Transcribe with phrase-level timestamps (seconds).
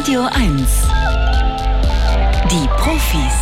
[0.00, 0.88] Radio 1.
[2.50, 3.34] Die Profis.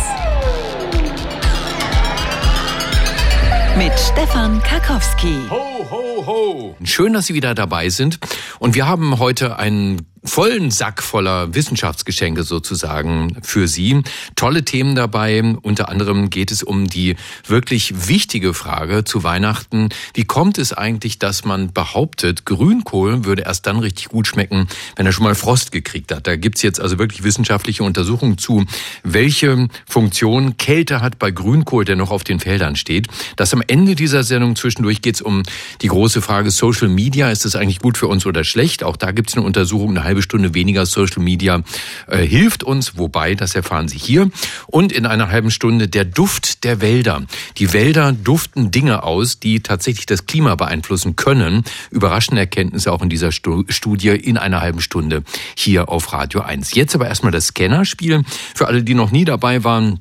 [3.77, 5.35] Mit Stefan Karkowski.
[5.49, 6.75] Ho, ho, ho.
[6.83, 8.19] Schön, dass Sie wieder dabei sind.
[8.59, 14.01] Und wir haben heute einen vollen Sack voller Wissenschaftsgeschenke sozusagen für Sie.
[14.35, 15.41] Tolle Themen dabei.
[15.61, 17.15] Unter anderem geht es um die
[17.47, 19.89] wirklich wichtige Frage zu Weihnachten.
[20.13, 25.05] Wie kommt es eigentlich, dass man behauptet, Grünkohl würde erst dann richtig gut schmecken, wenn
[25.05, 26.27] er schon mal Frost gekriegt hat?
[26.27, 28.65] Da gibt's jetzt also wirklich wissenschaftliche Untersuchungen zu,
[29.03, 33.07] welche Funktion Kälte hat bei Grünkohl, der noch auf den Feldern steht.
[33.35, 35.43] Das am Ende dieser Sendung zwischendurch geht's um
[35.81, 37.31] die große Frage Social Media.
[37.31, 38.83] Ist das eigentlich gut für uns oder schlecht?
[38.83, 41.61] Auch da gibt's eine Untersuchung, eine halbe Stunde weniger Social Media
[42.07, 44.29] äh, hilft uns, wobei, das erfahren Sie hier.
[44.67, 47.23] Und in einer halben Stunde der Duft der Wälder.
[47.57, 51.63] Die Wälder duften Dinge aus, die tatsächlich das Klima beeinflussen können.
[51.91, 55.23] Überraschende Erkenntnisse auch in dieser Studie in einer halben Stunde
[55.55, 56.73] hier auf Radio 1.
[56.73, 58.23] Jetzt aber erstmal das Scannerspiel.
[58.55, 59.99] Für alle, die noch nie dabei waren,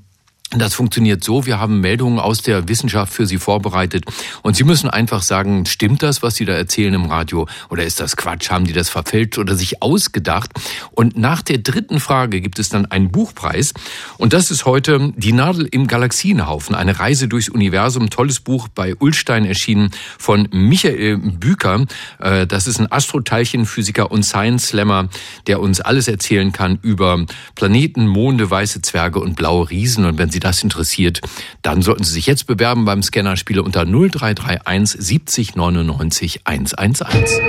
[0.56, 4.06] das funktioniert so, wir haben Meldungen aus der Wissenschaft für Sie vorbereitet.
[4.42, 7.46] Und Sie müssen einfach sagen, stimmt das, was Sie da erzählen im Radio?
[7.68, 10.50] Oder ist das Quatsch, haben die das verfälscht oder sich ausgedacht?
[10.92, 13.74] Und nach der dritten Frage gibt es dann einen Buchpreis.
[14.16, 18.94] Und das ist heute Die Nadel im Galaxienhaufen, eine Reise durchs Universum, tolles Buch bei
[18.98, 21.84] Ulstein erschienen von Michael Büker.
[22.20, 25.08] Äh, das ist ein Astroteilchenphysiker und Science Slammer,
[25.46, 30.06] der uns alles erzählen kann über Planeten, Monde, weiße Zwerge und blaue Riesen.
[30.06, 31.20] Und wenn Sie Sie das interessiert,
[31.62, 37.40] dann sollten Sie sich jetzt bewerben beim Scannerspieler unter 0331 70 99 111.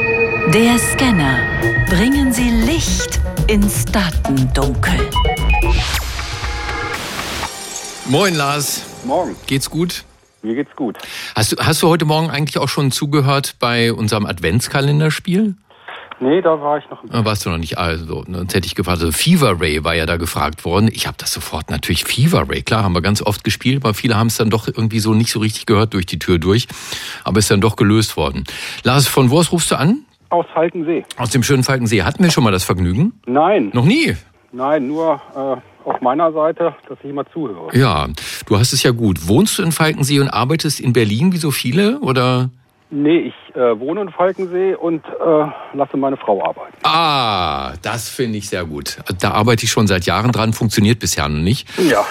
[0.52, 1.40] Der Scanner.
[1.88, 5.00] Bringen Sie Licht ins Datendunkel.
[8.08, 8.82] Moin Lars.
[9.06, 9.36] Morgen.
[9.45, 10.04] Geht's gut?
[10.42, 10.98] Mir geht's gut.
[11.36, 15.54] Hast du, hast du heute Morgen eigentlich auch schon zugehört bei unserem Adventskalenderspiel?
[16.22, 17.02] Nee, da war ich noch.
[17.09, 17.78] Da warst du noch nicht.
[17.78, 19.00] Also, sonst hätte ich gefragt.
[19.00, 20.89] Also Fever Ray war ja da gefragt worden.
[20.92, 22.61] Ich habe das sofort natürlich Fever Ray.
[22.61, 25.31] Klar, haben wir ganz oft gespielt, aber viele haben es dann doch irgendwie so nicht
[25.31, 26.67] so richtig gehört durch die Tür durch.
[27.23, 28.44] Aber ist dann doch gelöst worden.
[28.83, 30.04] Lars, von wo aus rufst du an?
[30.30, 31.05] Aus Falkensee.
[31.17, 32.04] Aus dem schönen Falkensee.
[32.04, 33.14] Hatten wir schon mal das Vergnügen?
[33.26, 33.71] Nein.
[33.73, 34.15] Noch nie?
[34.52, 37.76] Nein, nur äh, auf meiner Seite, dass ich immer zuhöre.
[37.77, 38.08] Ja,
[38.45, 39.27] du hast es ja gut.
[39.27, 42.49] Wohnst du in Falkensee und arbeitest in Berlin wie so viele oder?
[42.92, 46.76] Nee, ich äh, wohne in Falkensee und äh, lasse meine Frau arbeiten.
[46.82, 48.98] Ah, das finde ich sehr gut.
[49.20, 51.67] Da arbeite ich schon seit Jahren dran, funktioniert bisher noch nicht.
[51.77, 52.04] Ja.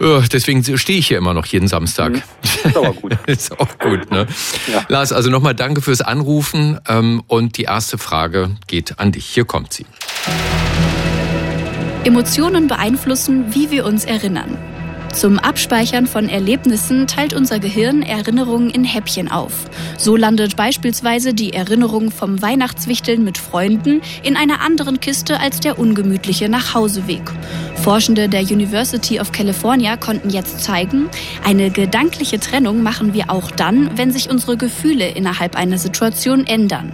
[0.00, 2.12] Äh, deswegen stehe ich hier immer noch jeden Samstag.
[2.12, 2.22] Mhm.
[2.42, 3.16] Ist aber gut.
[3.26, 4.26] ist auch gut, ne?
[4.70, 4.84] Ja.
[4.88, 6.78] Lars, also nochmal danke fürs Anrufen.
[6.88, 9.24] Ähm, und die erste Frage geht an dich.
[9.24, 9.86] Hier kommt sie.
[12.04, 14.58] Emotionen beeinflussen, wie wir uns erinnern.
[15.12, 19.52] Zum Abspeichern von Erlebnissen teilt unser Gehirn Erinnerungen in Häppchen auf.
[19.98, 25.78] So landet beispielsweise die Erinnerung vom Weihnachtswichteln mit Freunden in einer anderen Kiste als der
[25.78, 27.22] ungemütliche Nachhauseweg.
[27.82, 31.10] Forschende der University of California konnten jetzt zeigen,
[31.44, 36.92] eine gedankliche Trennung machen wir auch dann, wenn sich unsere Gefühle innerhalb einer Situation ändern.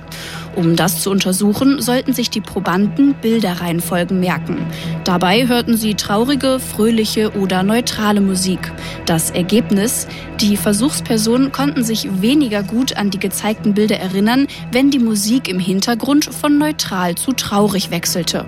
[0.58, 4.66] Um das zu untersuchen, sollten sich die Probanden Bilderreihenfolgen merken.
[5.04, 8.72] Dabei hörten sie traurige, fröhliche oder neutrale Musik.
[9.06, 10.08] Das Ergebnis?
[10.40, 15.60] Die Versuchspersonen konnten sich weniger gut an die gezeigten Bilder erinnern, wenn die Musik im
[15.60, 18.44] Hintergrund von neutral zu traurig wechselte.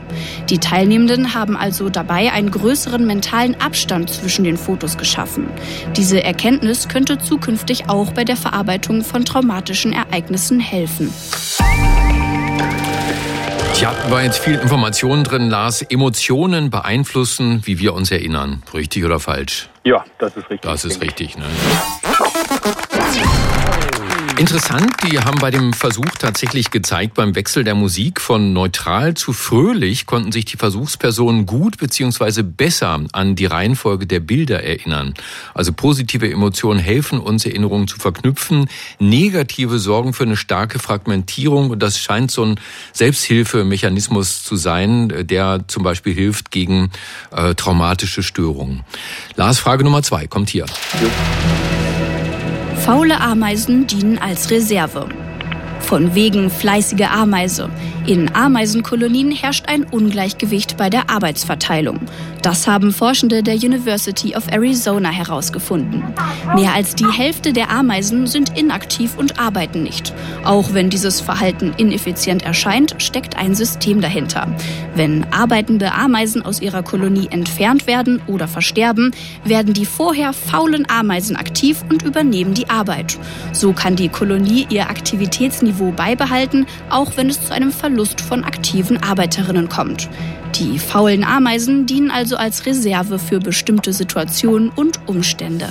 [0.49, 5.47] Die Teilnehmenden haben also dabei einen größeren mentalen Abstand zwischen den Fotos geschaffen.
[5.97, 11.12] Diese Erkenntnis könnte zukünftig auch bei der Verarbeitung von traumatischen Ereignissen helfen.
[13.75, 15.82] Tja, war jetzt viel Information drin, Lars.
[15.82, 18.62] Emotionen beeinflussen, wie wir uns erinnern.
[18.75, 19.71] Richtig oder falsch?
[19.84, 20.60] Ja, das ist richtig.
[20.60, 21.47] Das ist richtig, ne?
[24.40, 29.34] Interessant, die haben bei dem Versuch tatsächlich gezeigt, beim Wechsel der Musik von neutral zu
[29.34, 35.12] fröhlich konnten sich die Versuchspersonen gut beziehungsweise besser an die Reihenfolge der Bilder erinnern.
[35.52, 38.70] Also positive Emotionen helfen uns, Erinnerungen zu verknüpfen.
[38.98, 42.58] Negative sorgen für eine starke Fragmentierung und das scheint so ein
[42.94, 46.90] Selbsthilfemechanismus zu sein, der zum Beispiel hilft gegen
[47.31, 48.84] äh, traumatische Störungen.
[49.36, 50.64] Lars, Frage Nummer zwei kommt hier.
[50.64, 51.89] Ja.
[52.81, 55.06] Faule Ameisen dienen als Reserve.
[55.81, 57.69] Von wegen fleißige Ameise.
[58.06, 62.00] In Ameisenkolonien herrscht ein Ungleichgewicht bei der Arbeitsverteilung.
[62.43, 66.03] Das haben Forschende der University of Arizona herausgefunden.
[66.55, 70.15] Mehr als die Hälfte der Ameisen sind inaktiv und arbeiten nicht.
[70.44, 74.49] Auch wenn dieses Verhalten ineffizient erscheint, steckt ein System dahinter.
[74.94, 79.11] Wenn arbeitende Ameisen aus ihrer Kolonie entfernt werden oder versterben,
[79.44, 83.19] werden die vorher faulen Ameisen aktiv und übernehmen die Arbeit.
[83.53, 88.43] So kann die Kolonie ihr Aktivitätsniveau Niveau beibehalten, auch wenn es zu einem Verlust von
[88.43, 90.08] aktiven Arbeiterinnen kommt.
[90.56, 95.69] Die faulen Ameisen dienen also als Reserve für bestimmte Situationen und Umstände.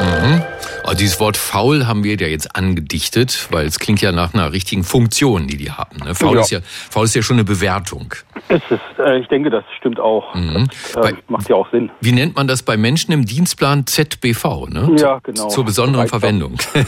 [0.00, 0.53] Mhm.
[0.84, 4.52] Also dieses Wort faul haben wir ja jetzt angedichtet, weil es klingt ja nach einer
[4.52, 5.96] richtigen Funktion, die die haben.
[6.04, 6.14] Ne?
[6.14, 6.42] Faul, Ja.
[6.42, 6.58] Ist ja,
[6.90, 8.14] faul ist ja schon eine Bewertung.
[8.48, 10.34] Es ist, äh, ich denke, das stimmt auch.
[10.34, 10.68] Mhm.
[10.92, 11.90] Das, äh, Bei- macht ja auch Sinn.
[12.00, 14.66] Wie nennt man das bei Menschen im Dienstplan ZBV?
[14.68, 14.94] Ne?
[14.98, 15.48] Ja, genau.
[15.48, 16.08] Zur besonderen.
[16.08, 16.56] Verwendung.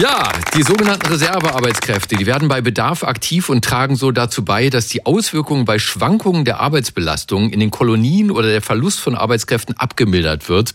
[0.00, 4.86] Ja, die sogenannten Reservearbeitskräfte, die werden bei Bedarf aktiv und tragen so dazu bei, dass
[4.86, 10.48] die Auswirkungen bei Schwankungen der Arbeitsbelastung in den Kolonien oder der Verlust von Arbeitskräften abgemildert
[10.48, 10.72] wird.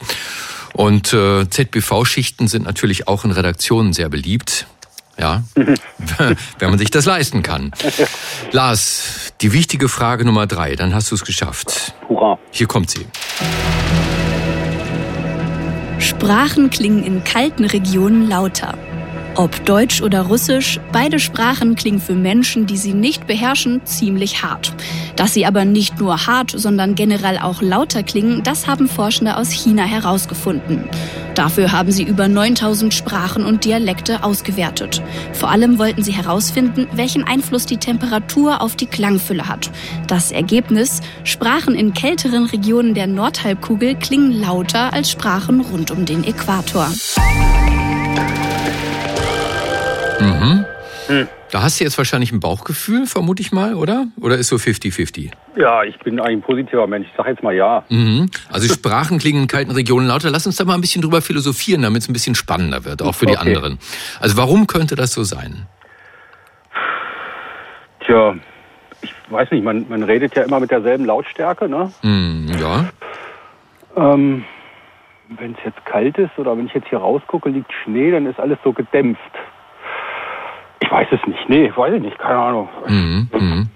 [0.73, 4.67] Und äh, ZBV-Schichten sind natürlich auch in Redaktionen sehr beliebt.
[5.19, 7.71] Ja, wenn man sich das leisten kann.
[8.51, 11.93] Lars, die wichtige Frage Nummer drei, dann hast du es geschafft.
[12.09, 12.39] Hurra.
[12.49, 13.05] Hier kommt sie.
[15.99, 18.75] Sprachen klingen in kalten Regionen lauter.
[19.35, 24.75] Ob Deutsch oder Russisch, beide Sprachen klingen für Menschen, die sie nicht beherrschen, ziemlich hart.
[25.15, 29.49] Dass sie aber nicht nur hart, sondern generell auch lauter klingen, das haben Forschende aus
[29.49, 30.87] China herausgefunden.
[31.33, 35.01] Dafür haben sie über 9000 Sprachen und Dialekte ausgewertet.
[35.33, 39.71] Vor allem wollten sie herausfinden, welchen Einfluss die Temperatur auf die Klangfülle hat.
[40.05, 46.23] Das Ergebnis, Sprachen in kälteren Regionen der Nordhalbkugel klingen lauter als Sprachen rund um den
[46.23, 46.87] Äquator.
[50.27, 50.65] Mhm.
[51.51, 54.07] Da hast du jetzt wahrscheinlich ein Bauchgefühl, vermute ich mal, oder?
[54.21, 55.31] Oder ist so 50-50?
[55.57, 57.07] Ja, ich bin ein positiver Mensch.
[57.11, 57.83] Ich sage jetzt mal ja.
[57.89, 58.29] Mhm.
[58.49, 60.31] Also Sprachen klingen in kalten Regionen lauter.
[60.31, 63.13] Lass uns da mal ein bisschen drüber philosophieren, damit es ein bisschen spannender wird, auch
[63.13, 63.55] für die Okay.
[63.55, 63.79] anderen.
[64.19, 65.67] Also warum könnte das so sein?
[68.05, 68.35] Tja,
[69.01, 71.91] ich weiß nicht, man, man redet ja immer mit derselben Lautstärke, ne?
[72.01, 72.85] Mhm, ja.
[73.95, 74.43] Ähm,
[75.29, 78.39] wenn es jetzt kalt ist oder wenn ich jetzt hier rausgucke, liegt Schnee, dann ist
[78.39, 79.21] alles so gedämpft.
[80.83, 81.47] Ich weiß es nicht.
[81.47, 82.19] Nee, weiß ich nicht.
[82.19, 82.67] Keine Ahnung.
[82.87, 83.29] Mhm.
[83.31, 83.69] Mhm.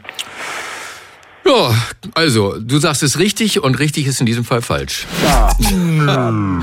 [1.46, 1.74] Ja,
[2.14, 5.08] also, du sagst es richtig und richtig ist in diesem Fall falsch.
[5.24, 5.50] Ja.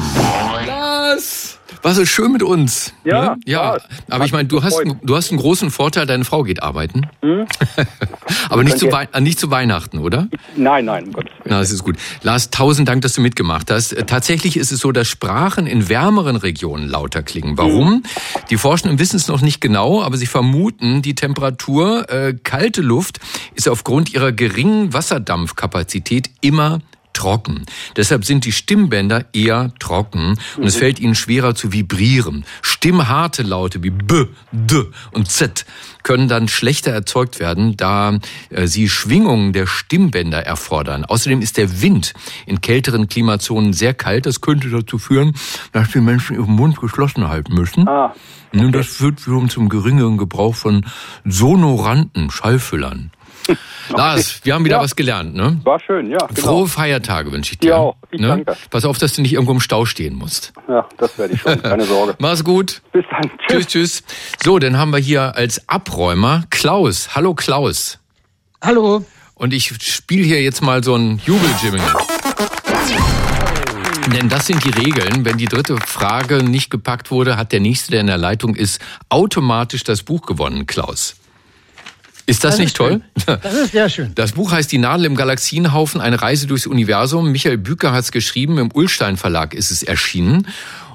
[0.67, 1.59] Lars!
[1.85, 2.95] War so schön mit uns.
[3.05, 3.37] Ja, ne?
[3.45, 3.77] ja.
[4.09, 7.03] Aber ich meine, du hast, du hast einen großen Vorteil, deine Frau geht arbeiten.
[8.49, 8.89] Aber nicht zu,
[9.21, 10.29] nicht zu Weihnachten, oder?
[10.57, 11.45] Nein, nein, um Gottes Willen.
[11.45, 11.97] Na, das ist gut.
[12.23, 13.93] Lars, tausend Dank, dass du mitgemacht hast.
[13.93, 17.59] Äh, Tatsächlich ist es so, dass Sprachen in wärmeren Regionen lauter klingen.
[17.59, 18.03] Warum?
[18.49, 23.21] Die Forschenden wissen es noch nicht genau, aber sie vermuten, die Temperatur, äh, kalte Luft
[23.57, 26.81] ist aufgrund ihrer geringen Wasserdampfkapazität immer
[27.15, 27.65] trocken.
[27.97, 32.45] Deshalb sind die Stimmbänder eher trocken und es fällt ihnen schwerer zu vibrieren.
[32.61, 34.83] Stimmharte Laute wie B, D
[35.13, 35.65] und Z
[36.03, 38.19] können dann schlechter erzeugt werden, da
[38.51, 41.05] äh, sie Schwingungen der Stimmbänder erfordern.
[41.07, 42.13] Außerdem ist der Wind
[42.45, 44.27] in kälteren Klimazonen sehr kalt.
[44.27, 45.33] Das könnte dazu führen,
[45.73, 47.89] dass die Menschen ihren Mund geschlossen halten müssen.
[47.89, 48.15] Ah,
[48.53, 50.85] Nun, Das führt wiederum zum geringeren Gebrauch von
[51.25, 53.11] sonoranten Schallfüllern.
[53.91, 54.83] Lars, wir haben wieder Ja.
[54.83, 55.61] was gelernt, ne?
[55.65, 56.19] war schön, ja.
[56.19, 56.41] Genau.
[56.41, 57.69] Frohe Feiertage wünsche ich dir.
[57.69, 57.97] Dir auch.
[58.11, 58.29] Ich ne?
[58.29, 58.57] danke.
[58.71, 60.53] Pass auf, dass du nicht irgendwo im Stau stehen musst.
[60.69, 61.61] Ja, das werde ich schon.
[61.63, 62.15] Keine Sorge.
[62.19, 62.83] Mach's gut.
[62.93, 63.31] Bis dann.
[63.47, 64.03] Tschüss, tschüss.
[64.43, 67.15] So, dann haben wir hier als Abräumer Klaus.
[67.15, 67.99] Hallo Klaus.
[68.63, 69.05] Hallo.
[69.35, 71.81] Und ich spiele hier jetzt mal so ein Jubeljingle.
[74.13, 75.25] Denn das sind die Regeln.
[75.25, 78.81] Wenn die dritte Frage nicht gepackt wurde, hat der Nächste, der in der Leitung ist,
[79.09, 81.17] automatisch das Buch gewonnen, Klaus.
[82.27, 83.03] Ist das, Das nicht ist toll?
[83.27, 84.13] Das ist sehr schön.
[84.15, 87.31] Das Buch heißt Die Nadel im Galaxienhaufen, eine Reise durchs Universum.
[87.33, 90.47] Michael Büker hat es geschrieben, im Ullstein Verlag ist es erschienen.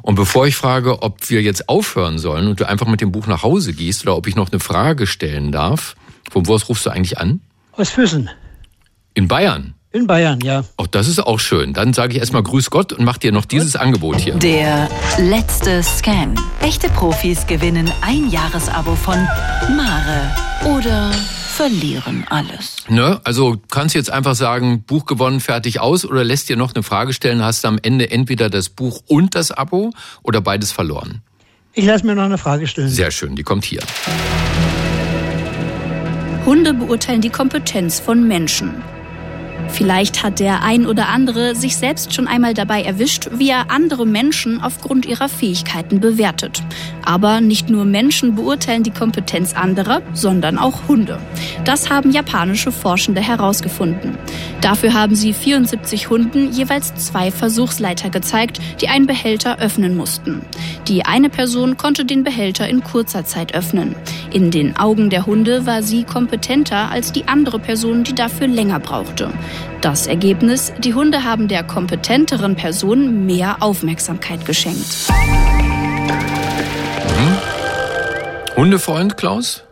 [0.02, 3.28] Und bevor ich frage, ob wir jetzt aufhören sollen und du einfach mit dem Buch
[3.28, 5.96] nach Hause gehst oder ob ich noch eine Frage stellen darf,
[6.32, 7.42] von wo aus rufst du eigentlich an?
[7.74, 8.30] Aus Füssen.
[9.14, 9.76] In Bayern.
[9.92, 10.66] In Bayern, ja.
[10.78, 11.74] Auch das ist auch schön.
[11.74, 14.36] Dann sage ich erstmal Grüß Gott und mach dir noch dieses Angebot hier.
[14.36, 16.36] Der letzte Scan.
[16.62, 19.16] Echte Profis gewinnen ein Jahresabo von
[19.76, 22.84] Mare oder verlieren alles.
[22.88, 23.20] Ne?
[23.24, 26.84] Also kannst du jetzt einfach sagen, Buch gewonnen, fertig aus oder lässt dir noch eine
[26.84, 29.90] Frage stellen, hast du am Ende entweder das Buch und das Abo
[30.22, 31.24] oder beides verloren.
[31.74, 32.90] Ich lasse mir noch eine Frage stellen.
[32.90, 33.82] Sehr schön, die kommt hier.
[36.46, 38.84] Hunde beurteilen die Kompetenz von Menschen.
[39.72, 44.06] Vielleicht hat der ein oder andere sich selbst schon einmal dabei erwischt, wie er andere
[44.06, 46.62] Menschen aufgrund ihrer Fähigkeiten bewertet.
[47.06, 51.20] Aber nicht nur Menschen beurteilen die Kompetenz anderer, sondern auch Hunde.
[51.66, 54.18] Das haben japanische Forschende herausgefunden.
[54.62, 60.42] Dafür haben sie 74 Hunden jeweils zwei Versuchsleiter gezeigt, die einen Behälter öffnen mussten.
[60.88, 63.96] Die eine Person konnte den Behälter in kurzer Zeit öffnen.
[64.32, 68.80] In den Augen der Hunde war sie kompetenter als die andere Person, die dafür länger
[68.80, 69.32] brauchte.
[69.82, 75.08] Das Ergebnis, die Hunde haben der kompetenteren Person mehr Aufmerksamkeit geschenkt.
[77.18, 77.38] Mhm.
[78.56, 79.64] Hundefreund, Klaus?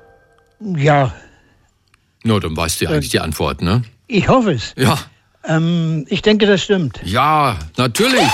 [0.60, 1.14] Ja.
[2.24, 3.84] Na, no, dann weißt du ja eigentlich äh, die Antwort, ne?
[4.08, 4.74] Ich hoffe es.
[4.78, 4.98] Ja.
[5.44, 7.00] Ähm, ich denke, das stimmt.
[7.04, 8.30] Ja, natürlich.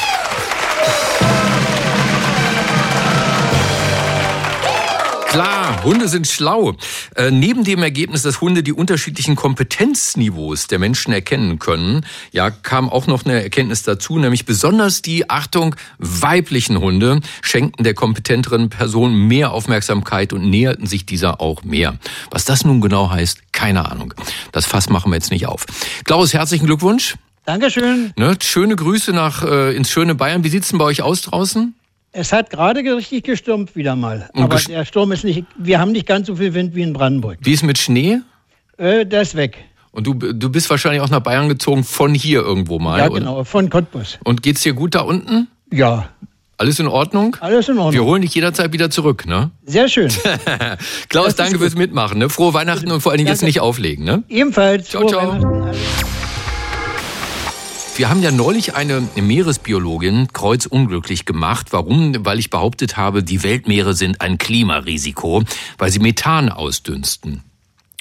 [5.84, 6.76] Hunde sind schlau.
[7.16, 12.90] Äh, neben dem Ergebnis, dass Hunde die unterschiedlichen Kompetenzniveaus der Menschen erkennen können, ja, kam
[12.90, 19.14] auch noch eine Erkenntnis dazu, nämlich besonders die, Achtung, weiblichen Hunde schenkten der kompetenteren Person
[19.28, 21.98] mehr Aufmerksamkeit und näherten sich dieser auch mehr.
[22.32, 24.14] Was das nun genau heißt, keine Ahnung.
[24.52, 25.66] Das Fass machen wir jetzt nicht auf.
[26.06, 27.16] Klaus, herzlichen Glückwunsch.
[27.46, 28.14] Dankeschön.
[28.16, 30.46] Ne, schöne Grüße nach äh, ins schöne Bayern.
[30.46, 31.76] Wie sieht's denn bei euch aus draußen?
[32.16, 34.30] Es hat gerade richtig gestürmt wieder mal.
[34.34, 36.94] Und Aber der Sturm ist nicht, wir haben nicht ganz so viel Wind wie in
[36.94, 37.40] Brandenburg.
[37.42, 38.20] Wie ist mit Schnee?
[38.78, 39.58] Äh, der ist weg.
[39.92, 43.00] Und du, du bist wahrscheinlich auch nach Bayern gezogen von hier irgendwo mal.
[43.00, 44.20] Ja, und, genau, von Cottbus.
[44.24, 45.48] Und geht's dir gut da unten?
[45.72, 46.10] Ja,
[46.58, 47.36] Alles in Ordnung?
[47.42, 48.06] alles in Wir Ordnung.
[48.06, 49.50] holen dich jederzeit wieder zurück, ne?
[49.66, 50.10] Sehr schön.
[51.10, 51.62] Klaus, danke gut.
[51.62, 52.30] fürs Mitmachen, ne?
[52.30, 54.24] Frohe Weihnachten und vor allen Dingen jetzt nicht auflegen, ne?
[54.30, 54.90] Ebenfalls.
[54.90, 55.72] Ciao, ciao.
[57.96, 61.68] Wir haben ja neulich eine Meeresbiologin kreuzunglücklich gemacht.
[61.72, 62.26] Warum?
[62.26, 65.44] Weil ich behauptet habe, die Weltmeere sind ein Klimarisiko,
[65.78, 67.44] weil sie Methan ausdünsten.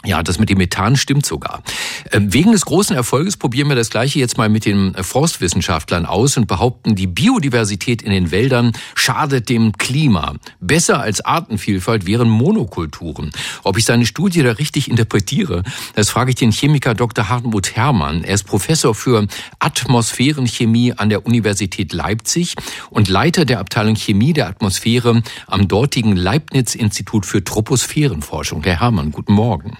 [0.05, 1.63] Ja, das mit dem Methan stimmt sogar.
[2.11, 6.37] Ähm, Wegen des großen Erfolges probieren wir das Gleiche jetzt mal mit den Forstwissenschaftlern aus
[6.37, 10.35] und behaupten, die Biodiversität in den Wäldern schadet dem Klima.
[10.61, 13.31] Besser als Artenvielfalt wären Monokulturen.
[13.63, 15.63] Ob ich seine Studie da richtig interpretiere,
[15.95, 17.29] das frage ich den Chemiker Dr.
[17.29, 18.25] Hartmut Herrmann.
[18.25, 19.29] Er ist Professor für
[19.61, 22.57] Atmosphärenchemie an der Universität Leipzig
[22.91, 28.65] und Leiter der Abteilung Chemie der Atmosphäre am dortigen Leibniz-Institut für Troposphärenforschung.
[28.65, 29.77] Herr Herrmann, guten Morgen.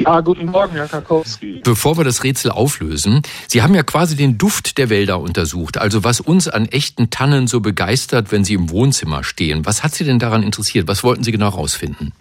[0.00, 1.60] Ja, guten Morgen, Herr Karkowski.
[1.62, 6.04] Bevor wir das Rätsel auflösen, Sie haben ja quasi den Duft der Wälder untersucht, also
[6.04, 9.66] was uns an echten Tannen so begeistert, wenn sie im Wohnzimmer stehen.
[9.66, 10.88] Was hat Sie denn daran interessiert?
[10.88, 12.14] Was wollten Sie genau rausfinden?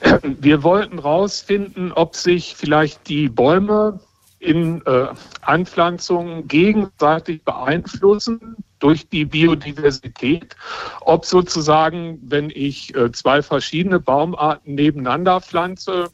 [0.40, 4.00] Wir wollten herausfinden, ob sich vielleicht die Bäume
[4.38, 5.08] in äh,
[5.42, 10.56] Anpflanzungen gegenseitig beeinflussen durch die Biodiversität,
[11.02, 16.08] ob sozusagen, wenn ich äh, zwei verschiedene Baumarten nebeneinander pflanze,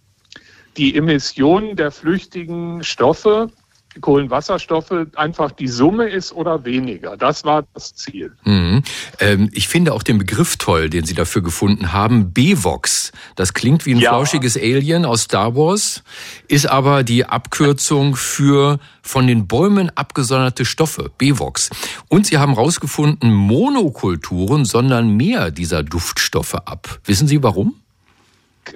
[0.76, 3.50] die Emissionen der flüchtigen Stoffe,
[4.00, 7.19] Kohlenwasserstoffe, einfach die Summe ist oder weniger.
[7.19, 8.33] Das war das Ziel.
[8.45, 8.83] Mhm.
[9.21, 12.33] Ähm, ich finde auch den Begriff toll, den Sie dafür gefunden haben.
[12.33, 13.12] Bevox.
[13.37, 14.11] Das klingt wie ein Ja.
[14.11, 16.02] flauschiges Alien aus Star Wars,
[16.49, 21.11] ist aber die Abkürzung für von den Bäumen abgesonderte Stoffe.
[21.19, 21.69] Bevox.
[22.09, 26.99] Und Sie haben herausgefunden, Monokulturen sondern mehr dieser Duftstoffe ab.
[27.05, 27.81] Wissen Sie warum?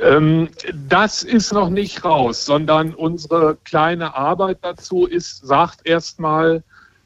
[0.01, 6.63] Ähm, das ist noch nicht raus, sondern unsere kleine Arbeit dazu ist, sagt erstmal,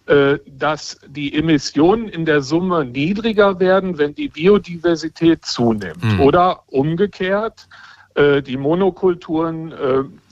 [0.07, 6.03] äh, dass die Emissionen in der Summe niedriger werden, wenn die Biodiversität zunimmt.
[6.03, 6.21] Hm.
[6.21, 7.69] Oder umgekehrt,
[8.15, 9.73] äh, die Monokulturen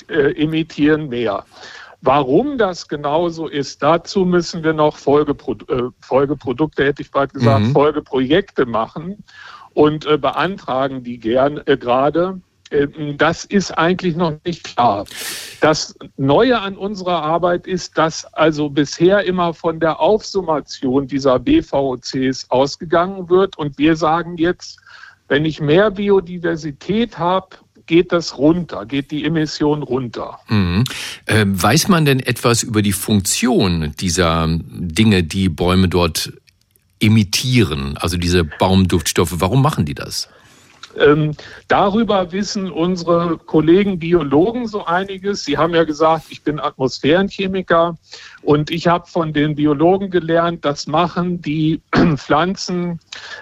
[0.09, 1.45] äh, emittieren mehr.
[2.01, 7.67] Warum das genauso ist, dazu müssen wir noch Folgepro äh, Folgeprodukte, hätte ich bald gesagt,
[7.67, 7.73] Mhm.
[7.73, 9.25] Folgeprojekte machen
[9.79, 12.41] und äh, beantragen die gern äh, gerade.
[12.73, 15.05] Ähm, Das ist eigentlich noch nicht klar.
[15.61, 22.51] Das Neue an unserer Arbeit ist, dass also bisher immer von der Aufsummation dieser BVOCs
[22.51, 23.57] ausgegangen wird.
[23.57, 24.81] Und wir sagen jetzt,
[25.29, 30.41] wenn ich mehr Biodiversität habe, geht das runter, geht die Emission runter.
[30.49, 30.83] Mhm.
[31.29, 36.33] Ähm, weiß man denn etwas über die Funktion dieser Dinge, die Bäume dort
[37.01, 39.35] emittieren, also diese Baumduftstoffe?
[39.41, 40.29] Warum machen die das?
[40.99, 41.35] Ähm,
[41.69, 45.45] darüber wissen unsere Kollegen Biologen so einiges.
[45.45, 47.97] Sie haben ja gesagt, ich bin Atmosphärenchemiker
[48.43, 51.83] und ich habe von den Biologen gelernt, das machen die
[52.17, 52.99] Pflanzen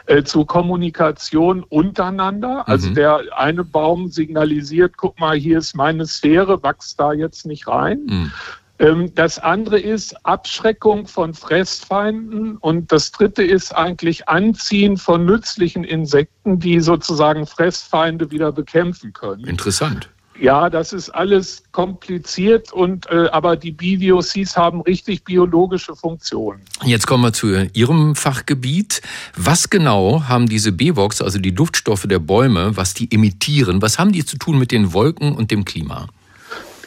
[0.07, 2.69] äh, zur Kommunikation untereinander.
[2.69, 2.95] Also Mhm.
[2.95, 8.01] der eine Baum signalisiert, guck mal, hier ist meine Sphäre, wachs da jetzt nicht rein.
[8.07, 8.33] Mhm.
[8.79, 15.85] Ähm, Das andere ist Abschreckung von Fressfeinden und das dritte ist eigentlich Anziehen von nützlichen
[15.85, 19.45] Insekten, die sozusagen Fressfeinde wieder bekämpfen können.
[19.45, 20.11] Interessant.
[20.39, 26.61] Ja, das ist alles kompliziert und äh, aber die BVOCs haben richtig biologische Funktionen.
[26.85, 29.01] Jetzt kommen wir zu Ihrem Fachgebiet.
[29.35, 34.13] Was genau haben diese Bevox, also die Duftstoffe der Bäume, was die emittieren, was haben
[34.13, 36.09] die zu tun mit den Wolken und dem Klima?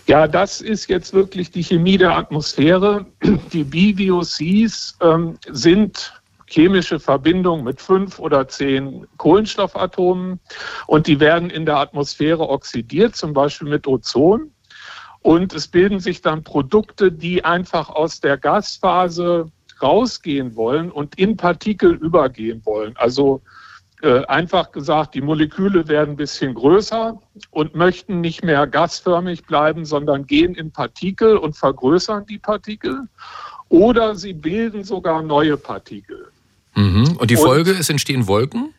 [0.10, 3.06] Ja, das ist jetzt wirklich die Chemie der Atmosphäre.
[3.54, 10.40] Die BVOCs ähm, sind chemische Verbindungen mit fünf oder zehn Kohlenstoffatomen
[10.88, 14.50] und die werden in der Atmosphäre oxidiert, zum Beispiel mit Ozon.
[15.22, 21.38] Und es bilden sich dann Produkte, die einfach aus der Gasphase rausgehen wollen und in
[21.38, 22.98] Partikel übergehen wollen.
[22.98, 23.44] Also
[24.02, 27.20] Äh, einfach gesagt, die Moleküle werden ein bisschen größer
[27.52, 33.10] und möchten nicht mehr gasförmig bleiben, sondern gehen in Partikel und vergrößern die Partikel.
[33.68, 36.32] Oder sie bilden sogar neue Partikel.
[36.76, 37.18] Mhm.
[37.18, 38.74] Und die Folge, und, es entstehen Wolken?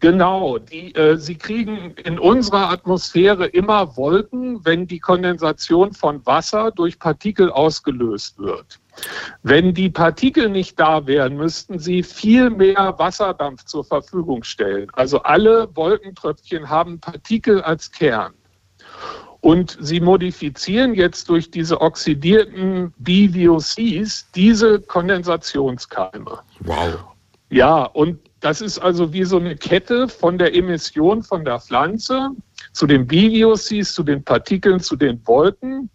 [0.00, 6.70] Genau, die, äh, sie kriegen in unserer Atmosphäre immer Wolken, wenn die Kondensation von Wasser
[6.70, 8.78] durch Partikel ausgelöst wird.
[9.42, 14.88] Wenn die Partikel nicht da wären, müssten sie viel mehr Wasserdampf zur Verfügung stellen.
[14.92, 18.34] Also alle Wolkentröpfchen haben Partikel als Kern.
[19.40, 26.40] Und sie modifizieren jetzt durch diese oxidierten BVOCs diese Kondensationskeime.
[26.60, 27.04] Wow.
[27.50, 32.30] Ja, und das ist also wie so eine Kette von der Emission von der Pflanze
[32.72, 35.90] zu den BVOCs, zu den Partikeln, zu den Wolken.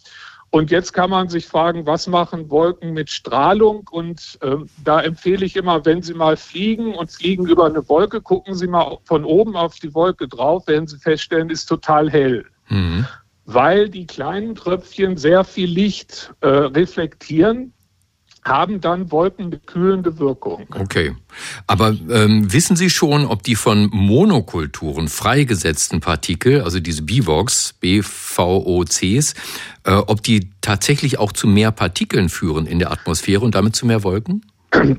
[0.49, 3.87] Und jetzt kann man sich fragen, was machen Wolken mit Strahlung?
[3.89, 8.19] Und äh, da empfehle ich immer, wenn Sie mal fliegen und fliegen über eine Wolke,
[8.19, 12.45] gucken Sie mal von oben auf die Wolke drauf, werden Sie feststellen, ist total hell.
[12.67, 13.05] Mhm.
[13.45, 17.71] Weil die kleinen Tröpfchen sehr viel Licht äh, reflektieren
[18.43, 20.65] haben dann wolkenbekühlende Wirkung.
[20.79, 21.15] Okay.
[21.67, 29.33] Aber ähm, wissen Sie schon, ob die von Monokulturen freigesetzten Partikel, also diese BVOCs, BVOCs,
[29.83, 33.85] äh, ob die tatsächlich auch zu mehr Partikeln führen in der Atmosphäre und damit zu
[33.85, 34.43] mehr Wolken?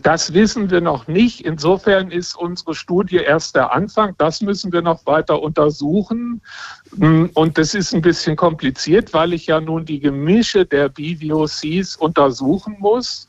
[0.03, 1.41] Das wissen wir noch nicht.
[1.41, 4.15] Insofern ist unsere Studie erst der Anfang.
[4.19, 6.43] Das müssen wir noch weiter untersuchen.
[6.99, 12.77] Und das ist ein bisschen kompliziert, weil ich ja nun die Gemische der BVOCs untersuchen
[12.81, 13.29] muss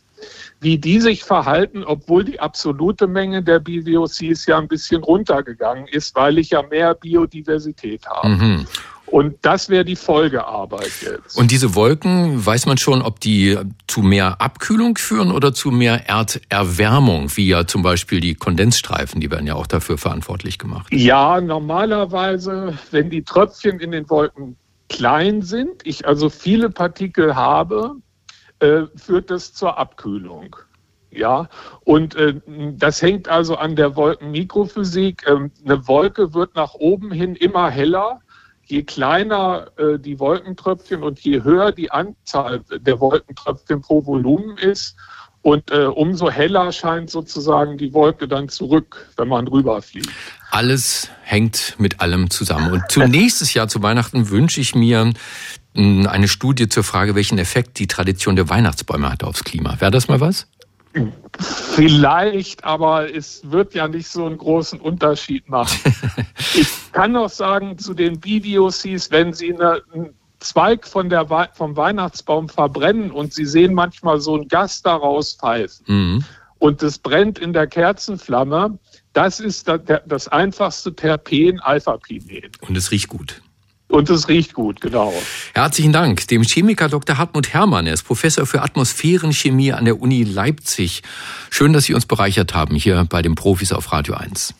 [0.59, 6.15] wie die sich verhalten, obwohl die absolute Menge der BVOCs ja ein bisschen runtergegangen ist,
[6.15, 8.29] weil ich ja mehr Biodiversität habe.
[8.29, 8.67] Mhm.
[9.13, 11.37] Und das wäre die Folgearbeit jetzt.
[11.37, 16.09] Und diese Wolken, weiß man schon, ob die zu mehr Abkühlung führen oder zu mehr
[16.09, 20.87] Erderwärmung, wie ja zum Beispiel die Kondensstreifen, die werden ja auch dafür verantwortlich gemacht.
[20.91, 24.55] Ja, normalerweise, wenn die Tröpfchen in den Wolken
[24.89, 27.97] klein sind, ich also viele Partikel habe,
[28.59, 30.55] äh, führt das zur Abkühlung.
[31.15, 31.47] Ja,
[31.83, 32.41] und äh,
[32.75, 35.23] das hängt also an der Wolkenmikrophysik.
[35.27, 38.21] Ähm, eine Wolke wird nach oben hin immer heller,
[38.65, 44.95] je kleiner äh, die Wolkentröpfchen und je höher die Anzahl der Wolkentröpfchen pro Volumen ist.
[45.43, 50.09] Und äh, umso heller scheint sozusagen die Wolke dann zurück, wenn man rüberfliegt.
[50.51, 52.71] Alles hängt mit allem zusammen.
[52.71, 55.11] Und zu nächstes Jahr zu Weihnachten wünsche ich mir
[55.75, 59.79] eine Studie zur Frage, welchen Effekt die Tradition der Weihnachtsbäume hat aufs Klima.
[59.79, 60.47] Wäre das mal was?
[61.39, 65.93] Vielleicht, aber es wird ja nicht so einen großen Unterschied machen.
[66.53, 71.75] ich kann noch sagen, zu den BVOCs, wenn Sie eine, einen Zweig von der, vom
[71.75, 76.25] Weihnachtsbaum verbrennen und Sie sehen manchmal so ein Gas daraus pfeifen mhm.
[76.59, 78.77] und es brennt in der Kerzenflamme,
[79.13, 82.51] das ist das einfachste Terpen Alpha-Pinen.
[82.61, 83.41] Und es riecht gut.
[83.93, 85.13] Und es riecht gut, genau.
[85.53, 87.19] Herzlichen Dank dem Chemiker Dr.
[87.19, 87.85] Hartmut Herrmann.
[87.85, 91.03] Er ist Professor für Atmosphärenchemie an der Uni Leipzig.
[91.51, 94.55] Schön, dass Sie uns bereichert haben hier bei den Profis auf Radio 1.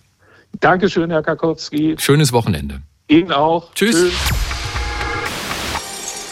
[0.59, 1.95] Dankeschön, Herr Karkowski.
[1.97, 2.83] Schönes Wochenende.
[3.07, 3.73] Ihnen auch.
[3.73, 3.95] Tschüss.
[3.95, 4.72] Tschüss.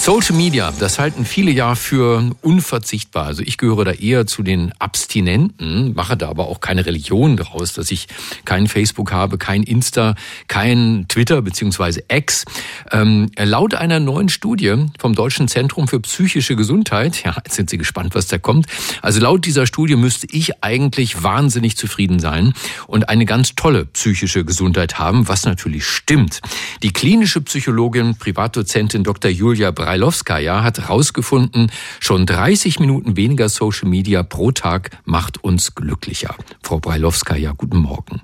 [0.04, 3.28] Social Media, das halten viele ja für unverzichtbar.
[3.28, 7.74] Also ich gehöre da eher zu den Abstinenten, mache da aber auch keine Religion draus,
[7.74, 8.08] dass ich
[8.44, 10.16] kein Facebook habe, kein Insta,
[10.48, 12.46] kein Twitter beziehungsweise X.
[12.92, 17.78] Ähm, laut einer neuen Studie vom Deutschen Zentrum für psychische Gesundheit, ja, jetzt sind Sie
[17.78, 18.66] gespannt, was da kommt.
[19.04, 22.54] Also laut dieser Studie müsste ich eigentlich wahnsinnig zufrieden sein
[22.88, 26.42] und eine ganz tolle psychische Gesundheit haben, was natürlich stimmt.
[26.82, 29.30] Die klinische Psychologin, Privatdozentin Dr.
[29.30, 35.76] Julia Breit Breilowskaja hat herausgefunden, schon 30 Minuten weniger Social Media pro Tag macht uns
[35.76, 36.34] glücklicher.
[36.64, 38.22] Frau Breilowskaja, guten Morgen.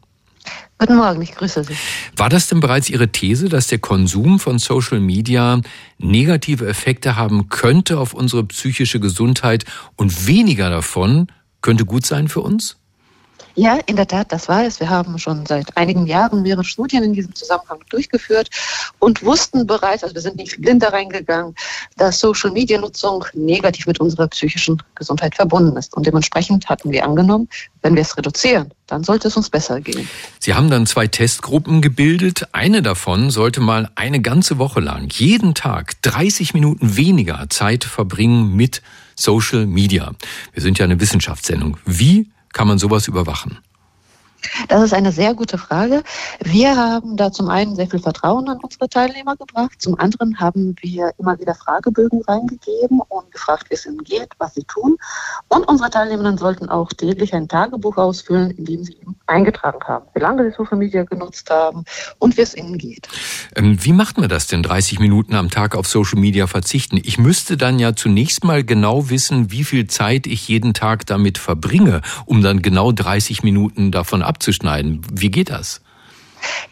[0.78, 1.76] Guten Morgen, ich grüße Sie.
[2.16, 5.60] War das denn bereits Ihre These, dass der Konsum von Social Media
[5.98, 9.66] negative Effekte haben könnte auf unsere psychische Gesundheit
[9.98, 11.28] und weniger davon
[11.60, 12.78] könnte gut sein für uns?
[13.60, 14.80] Ja, in der Tat, das war es.
[14.80, 18.50] Wir haben schon seit einigen Jahren mehrere Studien in diesem Zusammenhang durchgeführt
[19.00, 21.56] und wussten bereits, also wir sind nicht blind da reingegangen,
[21.96, 25.98] dass Social Media Nutzung negativ mit unserer psychischen Gesundheit verbunden ist.
[25.98, 27.50] Und dementsprechend hatten wir angenommen,
[27.82, 30.08] wenn wir es reduzieren, dann sollte es uns besser gehen.
[30.38, 32.48] Sie haben dann zwei Testgruppen gebildet.
[32.52, 38.56] Eine davon sollte mal eine ganze Woche lang, jeden Tag 30 Minuten weniger Zeit verbringen
[38.56, 38.84] mit
[39.16, 40.12] Social Media.
[40.54, 41.78] Wir sind ja eine Wissenschaftssendung.
[41.88, 43.60] Wie kann man sowas überwachen?
[44.68, 46.04] Das ist eine sehr gute Frage.
[46.44, 49.82] Wir haben da zum einen sehr viel Vertrauen an unsere Teilnehmer gebracht.
[49.82, 54.56] Zum anderen haben wir immer wieder Fragebögen reingegeben und gefragt, wie es ihnen geht, was
[54.56, 54.98] sie tun.
[55.50, 60.20] Und unsere Teilnehmenden sollten auch täglich ein Tagebuch ausfüllen, in dem sie eingetragen haben, wie
[60.20, 61.84] lange sie Social Media genutzt haben
[62.20, 63.08] und wie es ihnen geht.
[63.56, 67.00] Ähm, wie macht man das denn, 30 Minuten am Tag auf Social Media verzichten?
[67.04, 71.38] Ich müsste dann ja zunächst mal genau wissen, wie viel Zeit ich jeden Tag damit
[71.38, 75.02] verbringe, um dann genau 30 Minuten davon abzuschneiden.
[75.12, 75.82] Wie geht das?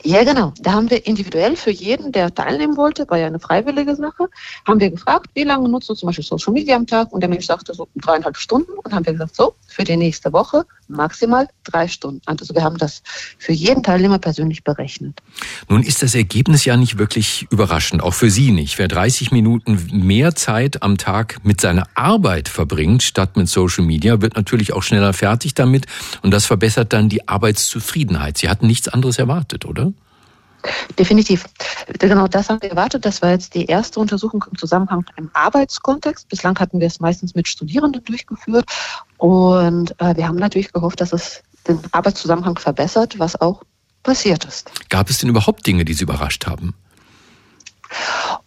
[0.04, 0.54] Ja, genau.
[0.60, 4.30] Da haben wir individuell für jeden, der teilnehmen wollte, war ja eine freiwillige Sache,
[4.68, 7.12] haben wir gefragt, wie lange nutzt du zum Beispiel Social Media am Tag?
[7.12, 8.72] Und der Mensch sagte so dreieinhalb Stunden.
[8.84, 12.22] Und haben wir gesagt, so, für die nächste Woche maximal drei Stunden.
[12.26, 13.02] Also wir haben das
[13.38, 15.20] für jeden Teilnehmer persönlich berechnet.
[15.68, 18.78] Nun ist das Ergebnis ja nicht wirklich überraschend, auch für Sie nicht.
[18.78, 24.22] Wer 30 Minuten mehr Zeit am Tag mit seiner Arbeit verbringt, statt mit Social Media,
[24.22, 25.86] wird natürlich auch schneller fertig damit.
[26.22, 28.38] Und das verbessert dann die Arbeitszufriedenheit.
[28.38, 29.94] Sie hatten nichts anderes erwartet, oder?
[30.98, 31.46] Definitiv.
[32.00, 33.06] Genau das haben wir erwartet.
[33.06, 36.28] Das war jetzt die erste Untersuchung im Zusammenhang im Arbeitskontext.
[36.30, 38.66] Bislang hatten wir es meistens mit Studierenden durchgeführt.
[39.18, 43.64] Und äh, wir haben natürlich gehofft, dass es den Arbeitszusammenhang verbessert, was auch
[44.04, 44.72] passiert ist.
[44.90, 46.74] Gab es denn überhaupt Dinge, die Sie überrascht haben?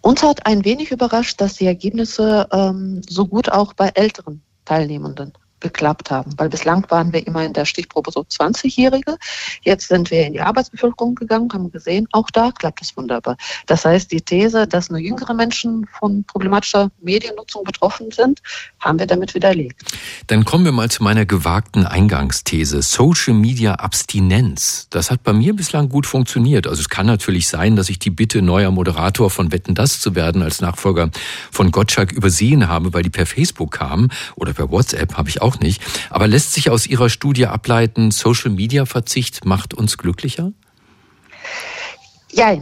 [0.00, 5.32] Uns hat ein wenig überrascht, dass die Ergebnisse ähm, so gut auch bei älteren Teilnehmenden
[5.60, 6.32] geklappt haben.
[6.36, 9.16] Weil bislang waren wir immer in der Stichprobe so 20-Jährige.
[9.62, 13.36] Jetzt sind wir in die Arbeitsbevölkerung gegangen, haben gesehen, auch da klappt es wunderbar.
[13.66, 18.40] Das heißt, die These, dass nur jüngere Menschen von problematischer Mediennutzung betroffen sind,
[18.80, 19.82] haben wir damit widerlegt.
[20.26, 22.82] Dann kommen wir mal zu meiner gewagten Eingangsthese.
[22.82, 24.88] Social Media Abstinenz.
[24.90, 26.66] Das hat bei mir bislang gut funktioniert.
[26.66, 30.14] Also es kann natürlich sein, dass ich die Bitte, neuer Moderator von Wetten das zu
[30.14, 31.10] werden, als Nachfolger
[31.50, 35.47] von Gottschalk übersehen habe, weil die per Facebook kamen oder per WhatsApp habe ich auch
[35.48, 35.82] auch nicht.
[36.10, 40.52] Aber lässt sich aus Ihrer Studie ableiten, Social Media Verzicht macht uns glücklicher?
[42.30, 42.52] Ja,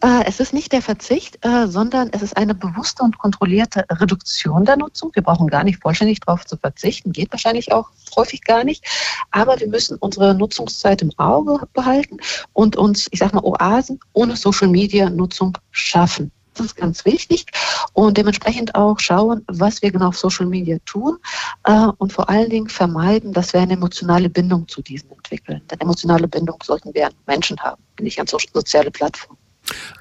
[0.00, 4.64] äh, es ist nicht der Verzicht, äh, sondern es ist eine bewusste und kontrollierte Reduktion
[4.64, 5.10] der Nutzung.
[5.14, 8.84] Wir brauchen gar nicht vollständig darauf zu verzichten, geht wahrscheinlich auch häufig gar nicht.
[9.30, 12.18] Aber wir müssen unsere Nutzungszeit im Auge behalten
[12.52, 16.30] und uns, ich sag mal, Oasen ohne Social Media Nutzung schaffen.
[16.58, 17.46] Das ist ganz wichtig.
[17.92, 21.18] Und dementsprechend auch schauen, was wir genau auf Social Media tun
[21.64, 25.62] äh, und vor allen Dingen vermeiden, dass wir eine emotionale Bindung zu diesen entwickeln.
[25.70, 29.38] Denn emotionale Bindung sollten wir an Menschen haben, nicht an so soziale Plattformen.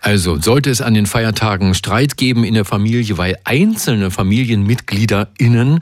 [0.02, 5.80] Also sollte es an den Feiertagen Streit geben in der Familie, weil einzelne FamilienmitgliederInnen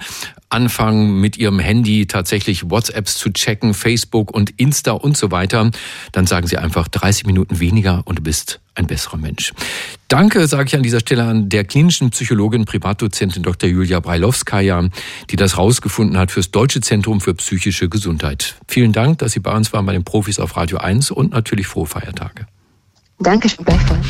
[0.49, 5.69] anfangen, mit ihrem Handy tatsächlich WhatsApps zu checken, Facebook und Insta und so weiter,
[6.11, 9.53] dann sagen Sie einfach 30 Minuten weniger und du bist ein besserer Mensch.
[10.07, 13.69] Danke, sage ich an dieser Stelle an der klinischen Psychologin, Privatdozentin Dr.
[13.69, 14.89] Julia Breilowskaja,
[15.29, 18.55] die das rausgefunden hat fürs Deutsche Zentrum für psychische Gesundheit.
[18.67, 21.67] Vielen Dank, dass Sie bei uns waren bei den Profis auf Radio 1 und natürlich
[21.67, 22.47] frohe Feiertage.
[23.19, 24.05] Dankeschön, gleichfalls.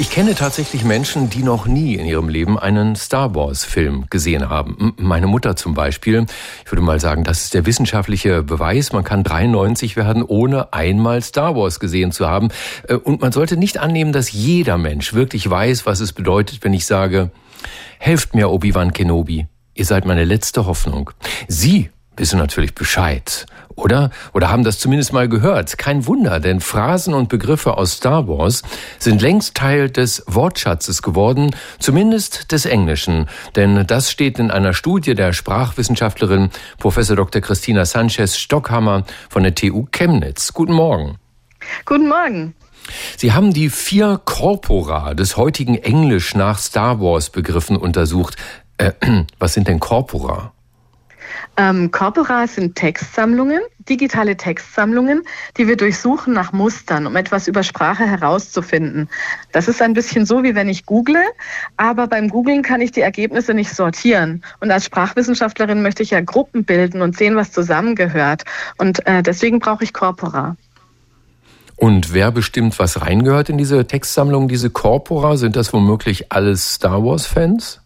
[0.00, 4.94] Ich kenne tatsächlich Menschen, die noch nie in ihrem Leben einen Star Wars-Film gesehen haben.
[4.96, 6.24] Meine Mutter zum Beispiel.
[6.64, 8.92] Ich würde mal sagen, das ist der wissenschaftliche Beweis.
[8.92, 12.48] Man kann 93 werden, ohne einmal Star Wars gesehen zu haben.
[12.88, 16.72] Äh, und man sollte nicht annehmen, dass jeder Mensch wirklich weiß, was es bedeutet, wenn
[16.72, 17.30] ich sage,
[17.98, 19.48] helft mir, Obi-Wan Kenobi.
[19.74, 21.10] Ihr seid meine letzte Hoffnung.
[21.46, 24.10] Sie wissen natürlich Bescheid, oder?
[24.32, 25.78] Oder haben das zumindest mal gehört.
[25.78, 28.62] Kein Wunder, denn Phrasen und Begriffe aus Star Wars
[28.98, 33.26] sind längst Teil des Wortschatzes geworden, zumindest des Englischen.
[33.56, 37.40] Denn das steht in einer Studie der Sprachwissenschaftlerin Professor Dr.
[37.40, 40.52] Christina Sanchez Stockhammer von der TU Chemnitz.
[40.52, 41.18] Guten Morgen.
[41.84, 42.54] Guten Morgen.
[43.16, 48.36] Sie haben die vier Corpora des heutigen Englisch nach Star Wars Begriffen untersucht.
[48.78, 48.92] Äh,
[49.38, 50.52] was sind denn Corpora?
[51.56, 55.22] Ähm, Corpora sind Textsammlungen, digitale Textsammlungen,
[55.56, 59.08] die wir durchsuchen nach Mustern, um etwas über Sprache herauszufinden.
[59.52, 61.22] Das ist ein bisschen so, wie wenn ich google,
[61.76, 64.42] aber beim Googlen kann ich die Ergebnisse nicht sortieren.
[64.60, 68.44] Und als Sprachwissenschaftlerin möchte ich ja Gruppen bilden und sehen, was zusammengehört.
[68.78, 70.56] Und äh, deswegen brauche ich Corpora.
[71.80, 75.38] Und wer bestimmt, was reingehört in diese Textsammlung, diese Corpora?
[75.38, 77.80] Sind das womöglich alles Star Wars-Fans?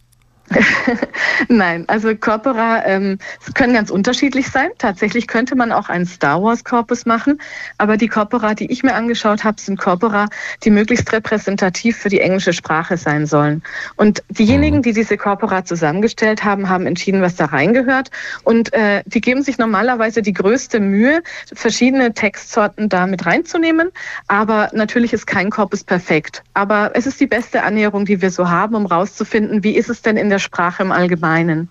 [1.49, 3.19] Nein, also Corpora ähm,
[3.55, 4.71] können ganz unterschiedlich sein.
[4.79, 7.41] Tatsächlich könnte man auch einen Star Wars Korpus machen,
[7.79, 10.29] aber die Corpora, die ich mir angeschaut habe, sind Corpora,
[10.63, 13.63] die möglichst repräsentativ für die englische Sprache sein sollen.
[13.97, 14.83] Und diejenigen, mhm.
[14.83, 18.11] die diese Corpora zusammengestellt haben, haben entschieden, was da reingehört.
[18.45, 23.91] Und äh, die geben sich normalerweise die größte Mühe, verschiedene Textsorten da mit reinzunehmen.
[24.29, 26.43] Aber natürlich ist kein Korpus perfekt.
[26.53, 30.03] Aber es ist die beste Annäherung, die wir so haben, um rauszufinden, wie ist es
[30.03, 31.71] denn in der Sprache im Allgemeinen.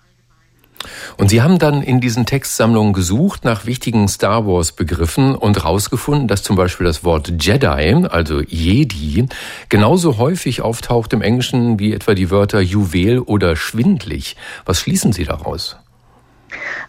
[1.16, 6.28] Und Sie haben dann in diesen Textsammlungen gesucht nach wichtigen Star Wars Begriffen und rausgefunden,
[6.28, 9.26] dass zum Beispiel das Wort Jedi, also Jedi,
[9.68, 14.36] genauso häufig auftaucht im Englischen wie etwa die Wörter Juwel oder schwindlig.
[14.64, 15.76] Was schließen Sie daraus?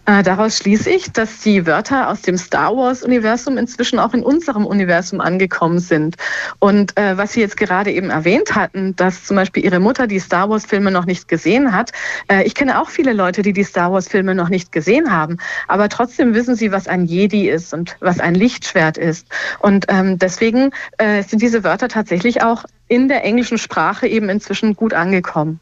[0.05, 4.65] Äh, daraus schließe ich, dass die Wörter aus dem Star Wars-Universum inzwischen auch in unserem
[4.65, 6.15] Universum angekommen sind.
[6.59, 10.19] Und äh, was Sie jetzt gerade eben erwähnt hatten, dass zum Beispiel Ihre Mutter die
[10.19, 11.91] Star Wars-Filme noch nicht gesehen hat.
[12.27, 15.37] Äh, ich kenne auch viele Leute, die die Star Wars-Filme noch nicht gesehen haben.
[15.67, 19.27] Aber trotzdem wissen sie, was ein Jedi ist und was ein Lichtschwert ist.
[19.59, 24.75] Und ähm, deswegen äh, sind diese Wörter tatsächlich auch in der englischen Sprache eben inzwischen
[24.75, 25.59] gut angekommen.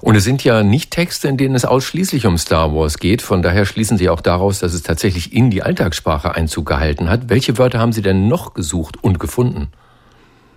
[0.00, 3.22] Und es sind ja nicht Texte, in denen es ausschließlich um Star Wars geht.
[3.22, 7.28] Von daher schließen Sie auch daraus, dass es tatsächlich in die Alltagssprache Einzug gehalten hat.
[7.28, 9.68] Welche Wörter haben Sie denn noch gesucht und gefunden?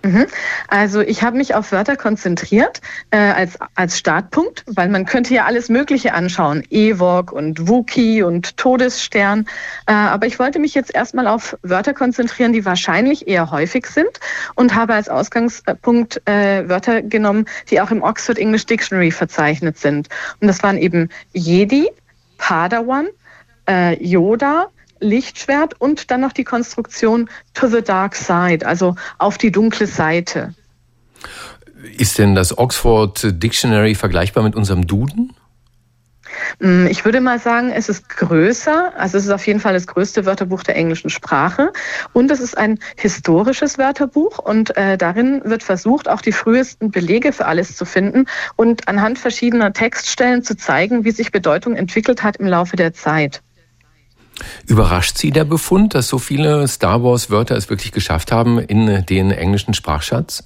[0.02, 0.26] Mhm.
[0.68, 2.80] Also ich habe mich auf Wörter konzentriert
[3.10, 8.56] äh, als, als Startpunkt, weil man könnte ja alles Mögliche anschauen, Ewok und Wookie und
[8.56, 9.46] Todesstern.
[9.86, 14.20] Äh, aber ich wollte mich jetzt erstmal auf Wörter konzentrieren, die wahrscheinlich eher häufig sind
[14.54, 20.08] und habe als Ausgangspunkt äh, Wörter genommen, die auch im Oxford English Dictionary verzeichnet sind.
[20.40, 21.88] Und das waren eben Jedi,
[22.38, 23.08] Padawan,
[23.68, 24.68] äh, Yoda,
[25.00, 30.54] Lichtschwert und dann noch die Konstruktion to the dark side, also auf die dunkle Seite.
[31.98, 35.34] Ist denn das Oxford Dictionary vergleichbar mit unserem Duden?
[36.58, 39.86] Mm, ich würde mal sagen, es ist größer, also es ist auf jeden Fall das
[39.86, 41.72] größte Wörterbuch der englischen Sprache
[42.12, 47.32] und es ist ein historisches Wörterbuch und äh, darin wird versucht, auch die frühesten Belege
[47.32, 52.36] für alles zu finden und anhand verschiedener Textstellen zu zeigen, wie sich Bedeutung entwickelt hat
[52.36, 53.42] im Laufe der Zeit.
[54.66, 59.30] Überrascht Sie der Befund, dass so viele Star Wars-Wörter es wirklich geschafft haben in den
[59.30, 60.44] englischen Sprachschatz?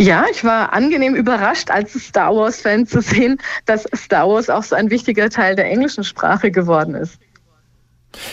[0.00, 4.76] Ja, ich war angenehm überrascht, als Star Wars-Fan zu sehen, dass Star Wars auch so
[4.76, 7.18] ein wichtiger Teil der englischen Sprache geworden ist.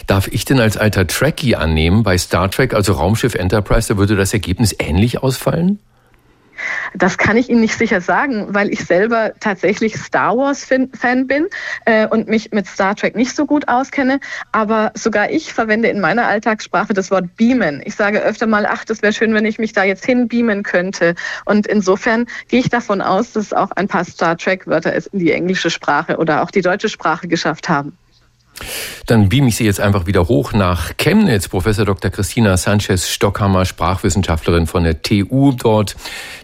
[0.05, 4.15] Darf ich denn als alter Trekkie annehmen, bei Star Trek, also Raumschiff Enterprise, da würde
[4.15, 5.79] das Ergebnis ähnlich ausfallen?
[6.93, 11.47] Das kann ich Ihnen nicht sicher sagen, weil ich selber tatsächlich Star Wars-Fan bin
[11.85, 14.19] äh, und mich mit Star Trek nicht so gut auskenne.
[14.51, 17.81] Aber sogar ich verwende in meiner Alltagssprache das Wort beamen.
[17.85, 21.15] Ich sage öfter mal, ach, das wäre schön, wenn ich mich da jetzt hinbeamen könnte.
[21.45, 25.31] Und insofern gehe ich davon aus, dass auch ein paar Star Trek-Wörter es in die
[25.31, 27.97] englische Sprache oder auch die deutsche Sprache geschafft haben.
[29.05, 31.47] Dann beam ich Sie jetzt einfach wieder hoch nach Chemnitz.
[31.47, 32.11] Professor Dr.
[32.11, 35.95] Christina Sanchez Stockhammer, Sprachwissenschaftlerin von der TU dort,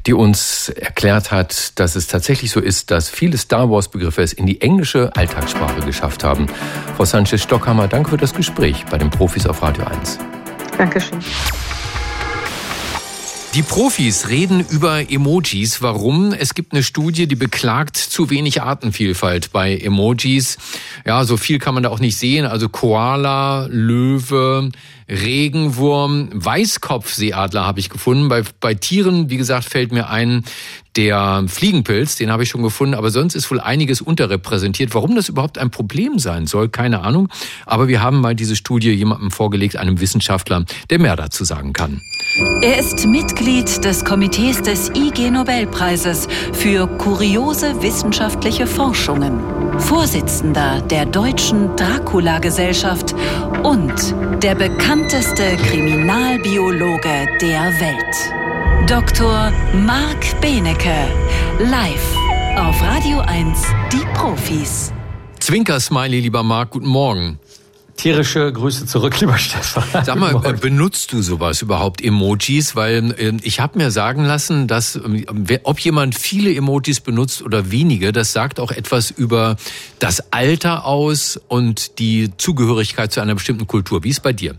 [0.06, 4.34] die uns erklärt hat, dass es tatsächlich so ist, dass viele Star Wars Begriffe es
[4.34, 6.48] in die englische Alltagssprache geschafft haben.
[6.96, 10.20] Frau Sanchez Stockhammer, danke für das Gespräch bei den Profis auf Radio 1.
[10.78, 11.20] Dankeschön.
[13.54, 15.82] Die Profis reden über Emojis.
[15.82, 16.32] Warum?
[16.34, 20.58] Es gibt eine Studie, die beklagt zu wenig Artenvielfalt bei Emojis.
[21.06, 22.46] Ja, so viel kann man da auch nicht sehen.
[22.46, 24.70] Also Koala, Löwe,
[25.10, 28.28] Regenwurm, Weißkopfseeadler habe ich gefunden.
[28.28, 30.44] Bei, bei Tieren, wie gesagt, fällt mir ein,
[30.98, 34.94] der Fliegenpilz, den habe ich schon gefunden, aber sonst ist wohl einiges unterrepräsentiert.
[34.96, 37.30] Warum das überhaupt ein Problem sein soll, keine Ahnung.
[37.66, 42.02] Aber wir haben mal diese Studie jemandem vorgelegt, einem Wissenschaftler, der mehr dazu sagen kann.
[42.62, 49.40] Er ist Mitglied des Komitees des IG Nobelpreises für kuriose wissenschaftliche Forschungen,
[49.80, 53.16] Vorsitzender der Deutschen Dracula-Gesellschaft
[53.64, 54.56] und der
[54.98, 58.90] bekannteste Kriminalbiologe der Welt.
[58.90, 59.52] Dr.
[59.86, 60.96] Marc Benecke,
[61.60, 62.16] live
[62.56, 63.60] auf Radio 1,
[63.94, 64.92] die Profis.
[65.40, 67.38] Zwinker-Smiley, lieber Marc, guten Morgen.
[67.96, 70.04] Tierische Grüße zurück, lieber Stefan.
[70.04, 72.76] Sag mal, benutzt du sowas überhaupt, Emojis?
[72.76, 77.70] Weil äh, ich habe mir sagen lassen, dass äh, ob jemand viele Emojis benutzt oder
[77.70, 79.58] wenige, das sagt auch etwas über
[80.00, 84.04] das Alter aus und die Zugehörigkeit zu einer bestimmten Kultur.
[84.04, 84.56] Wie ist bei dir?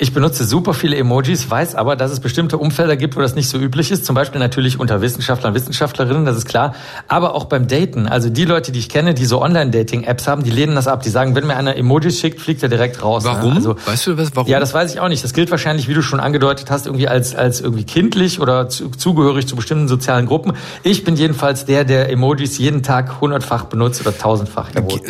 [0.00, 3.48] Ich benutze super viele Emojis, weiß aber, dass es bestimmte Umfelder gibt, wo das nicht
[3.48, 4.04] so üblich ist.
[4.04, 6.76] Zum Beispiel natürlich unter Wissenschaftlern, Wissenschaftlerinnen, das ist klar.
[7.08, 8.06] Aber auch beim Daten.
[8.06, 11.02] Also die Leute, die ich kenne, die so Online-Dating-Apps haben, die lehnen das ab.
[11.02, 13.24] Die sagen, wenn mir einer Emojis schickt, fliegt er direkt raus.
[13.24, 13.30] Ne?
[13.30, 13.56] Warum?
[13.56, 14.36] Also, weißt du was?
[14.36, 14.48] Warum?
[14.48, 15.24] Ja, das weiß ich auch nicht.
[15.24, 18.90] Das gilt wahrscheinlich, wie du schon angedeutet hast, irgendwie als, als irgendwie kindlich oder zu,
[18.90, 20.52] zugehörig zu bestimmten sozialen Gruppen.
[20.84, 24.68] Ich bin jedenfalls der, der Emojis jeden Tag hundertfach benutzt oder tausendfach.
[24.76, 25.00] Jawohl.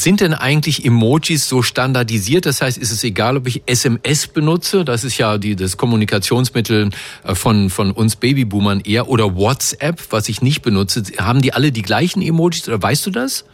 [0.00, 2.46] Sind denn eigentlich Emojis so standardisiert?
[2.46, 4.84] Das heißt, ist es egal, ob ich SMS benutze?
[4.84, 6.90] Das ist ja die, das Kommunikationsmittel
[7.24, 9.08] äh, von, von uns Babyboomern eher.
[9.08, 11.02] Oder WhatsApp, was ich nicht benutze.
[11.18, 13.44] Haben die alle die gleichen Emojis oder weißt du das?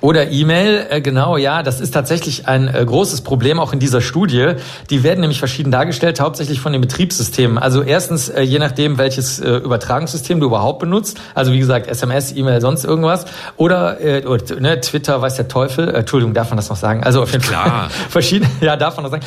[0.00, 4.00] Oder E-Mail, äh, genau, ja, das ist tatsächlich ein äh, großes Problem auch in dieser
[4.00, 4.54] Studie.
[4.90, 7.58] Die werden nämlich verschieden dargestellt, hauptsächlich von den Betriebssystemen.
[7.58, 12.32] Also erstens, äh, je nachdem, welches äh, Übertragungssystem du überhaupt benutzt, also wie gesagt, SMS,
[12.36, 16.56] E-Mail, sonst irgendwas, oder, äh, oder ne, Twitter, weiß der Teufel, äh, Entschuldigung, darf man
[16.56, 17.04] das noch sagen?
[17.04, 17.64] Also auf jeden Klar.
[17.64, 19.24] Fall verschiedene, ja, darf man noch sagen.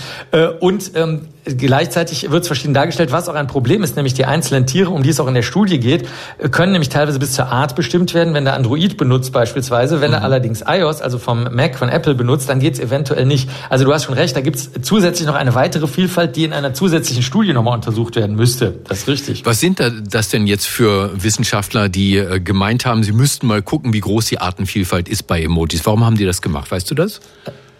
[0.60, 4.66] Und ähm, gleichzeitig wird es verschieden dargestellt, was auch ein Problem ist, nämlich die einzelnen
[4.66, 6.08] Tiere, um die es auch in der Studie geht,
[6.52, 10.02] können nämlich teilweise bis zur Art bestimmt werden, wenn der Android benutzt beispielsweise.
[10.02, 10.26] Wenn er mhm.
[10.26, 13.50] allerdings iOS, also vom Mac von Apple benutzt, dann geht es eventuell nicht.
[13.70, 16.54] Also du hast schon recht, da gibt es zusätzlich noch eine weitere Vielfalt, die in
[16.54, 18.80] einer zusätzlichen Studie nochmal untersucht werden müsste.
[18.88, 19.46] Das ist richtig.
[19.46, 23.94] Was sind das denn jetzt für Wissenschaftler, die äh, gemeint haben, sie müssten mal gucken,
[23.94, 25.86] wie groß die Artenvielfalt ist bei Emojis?
[25.86, 26.72] Warum haben die das gemacht?
[26.72, 27.20] Weißt du das?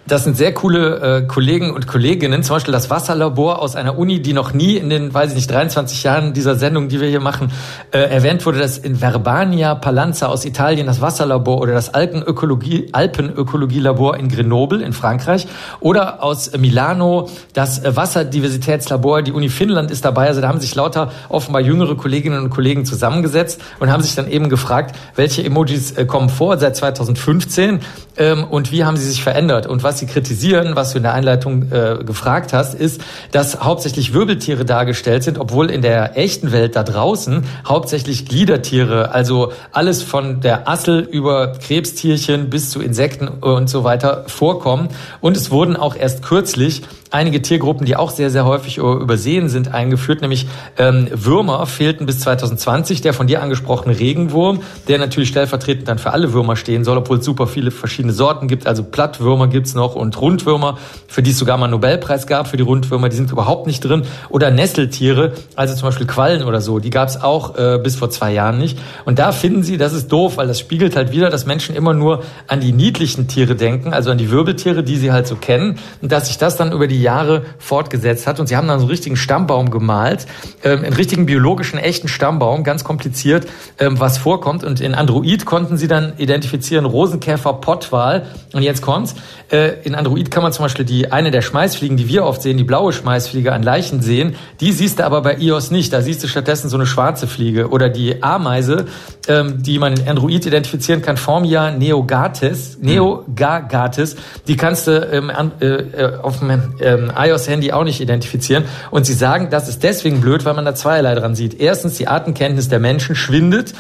[0.08, 4.22] Das sind sehr coole äh, Kollegen und Kolleginnen, zum Beispiel das Wasserlabor aus einer Uni,
[4.22, 7.20] die noch nie in den, weiß ich nicht, 23 Jahren dieser Sendung, die wir hier
[7.20, 7.52] machen,
[7.92, 14.16] äh, erwähnt wurde, das in Verbania Palanza aus Italien das Wasserlabor oder das Alpenökologie, Alpenökologielabor
[14.16, 15.46] in Grenoble in Frankreich
[15.82, 21.12] oder aus Milano das Wasserdiversitätslabor, die Uni Finnland ist dabei, also da haben sich lauter
[21.28, 26.06] offenbar jüngere Kolleginnen und Kollegen zusammengesetzt und haben sich dann eben gefragt, welche Emojis äh,
[26.06, 27.82] kommen vor seit 2015
[28.16, 31.04] ähm, und wie haben sie sich verändert und was was sie kritisieren, was du in
[31.04, 36.52] der Einleitung äh, gefragt hast, ist, dass hauptsächlich Wirbeltiere dargestellt sind, obwohl in der echten
[36.52, 43.28] Welt da draußen hauptsächlich Gliedertiere, also alles von der Assel über Krebstierchen bis zu Insekten
[43.28, 44.90] und so weiter vorkommen.
[45.20, 49.74] Und es wurden auch erst kürzlich einige Tiergruppen, die auch sehr, sehr häufig übersehen sind,
[49.74, 55.88] eingeführt, nämlich ähm, Würmer fehlten bis 2020, der von dir angesprochene Regenwurm, der natürlich stellvertretend
[55.88, 59.48] dann für alle Würmer stehen soll, obwohl es super viele verschiedene Sorten gibt, also Plattwürmer
[59.48, 63.10] gibt's noch und Rundwürmer, für die es sogar mal einen Nobelpreis gab, für die Rundwürmer,
[63.10, 67.18] die sind überhaupt nicht drin, oder Nesseltiere, also zum Beispiel Quallen oder so, die gab's
[67.18, 68.78] auch äh, bis vor zwei Jahren nicht.
[69.06, 71.94] Und da finden sie, das ist doof, weil das spiegelt halt wieder, dass Menschen immer
[71.94, 75.80] nur an die niedlichen Tiere denken, also an die Wirbeltiere, die sie halt so kennen,
[76.02, 78.40] und dass sich das dann über die die Jahre fortgesetzt hat.
[78.40, 80.26] Und sie haben dann so einen richtigen Stammbaum gemalt,
[80.64, 83.48] ähm, einen richtigen biologischen, echten Stammbaum, ganz kompliziert,
[83.80, 84.64] ähm, was vorkommt.
[84.64, 88.26] Und in Android konnten sie dann identifizieren Rosenkäfer, Pottwal.
[88.54, 89.16] Und jetzt kommt's.
[89.52, 92.58] Äh, in Android kann man zum Beispiel die eine der Schmeißfliegen, die wir oft sehen,
[92.58, 94.36] die blaue Schmeißfliege an Leichen sehen.
[94.60, 95.94] Die siehst du aber bei iOS nicht.
[95.94, 97.70] Da siehst du stattdessen so eine schwarze Fliege.
[97.70, 98.86] Oder die Ameise,
[99.28, 104.16] ähm, die man in Android identifizieren kann, Formia neogatis, neogagatis.
[104.48, 106.50] Die kannst du ähm, äh, äh, auf dem
[106.88, 108.66] ähm, iOS-Handy auch nicht identifizieren.
[108.92, 111.60] Und sie sagen, das ist deswegen blöd, weil man da zweierlei dran sieht.
[111.60, 113.74] Erstens, die Artenkenntnis der Menschen schwindet.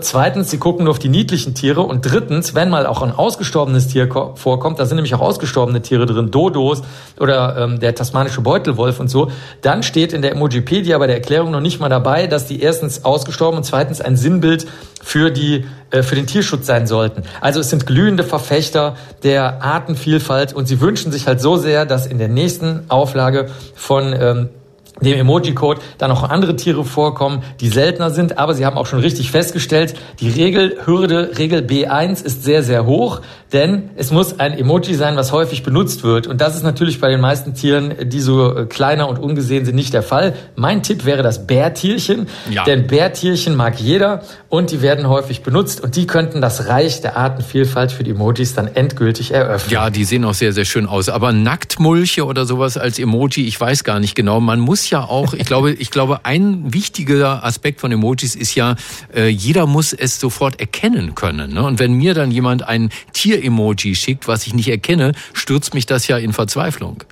[0.00, 1.82] Zweitens, sie gucken nur auf die niedlichen Tiere.
[1.82, 6.06] Und drittens, wenn mal auch ein ausgestorbenes Tier vorkommt, da sind nämlich auch ausgestorbene Tiere
[6.06, 6.82] drin, Dodos
[7.18, 11.50] oder ähm, der tasmanische Beutelwolf und so, dann steht in der Emojipedia bei der Erklärung
[11.50, 14.66] noch nicht mal dabei, dass die erstens ausgestorben und zweitens ein Sinnbild
[15.02, 17.22] für die äh, für den Tierschutz sein sollten.
[17.42, 22.06] Also es sind glühende Verfechter der Artenvielfalt und sie wünschen sich halt so sehr, dass
[22.06, 24.48] in der nächsten Auflage von ähm,
[25.02, 29.00] dem Emoji-Code dann noch andere Tiere vorkommen, die seltener sind, aber sie haben auch schon
[29.00, 33.20] richtig festgestellt, die Regelhürde, Regel B1 ist sehr, sehr hoch,
[33.52, 37.08] denn es muss ein Emoji sein, was häufig benutzt wird und das ist natürlich bei
[37.08, 40.34] den meisten Tieren, die so äh, kleiner und ungesehen sind, nicht der Fall.
[40.56, 42.64] Mein Tipp wäre das Bärtierchen, ja.
[42.64, 47.16] denn Bärtierchen mag jeder und die werden häufig benutzt und die könnten das Reich der
[47.16, 49.72] Artenvielfalt für die Emojis dann endgültig eröffnen.
[49.72, 53.60] Ja, die sehen auch sehr, sehr schön aus, aber Nacktmulche oder sowas als Emoji, ich
[53.60, 57.80] weiß gar nicht genau, man muss ja auch, ich glaube, ich glaube, ein wichtiger Aspekt
[57.80, 58.76] von Emojis ist ja,
[59.14, 61.54] äh, jeder muss es sofort erkennen können.
[61.54, 61.62] Ne?
[61.62, 62.90] Und wenn mir dann jemand ein
[63.42, 67.04] Tier-Emoji schickt, was ich nicht erkenne, stürzt mich das ja in Verzweiflung.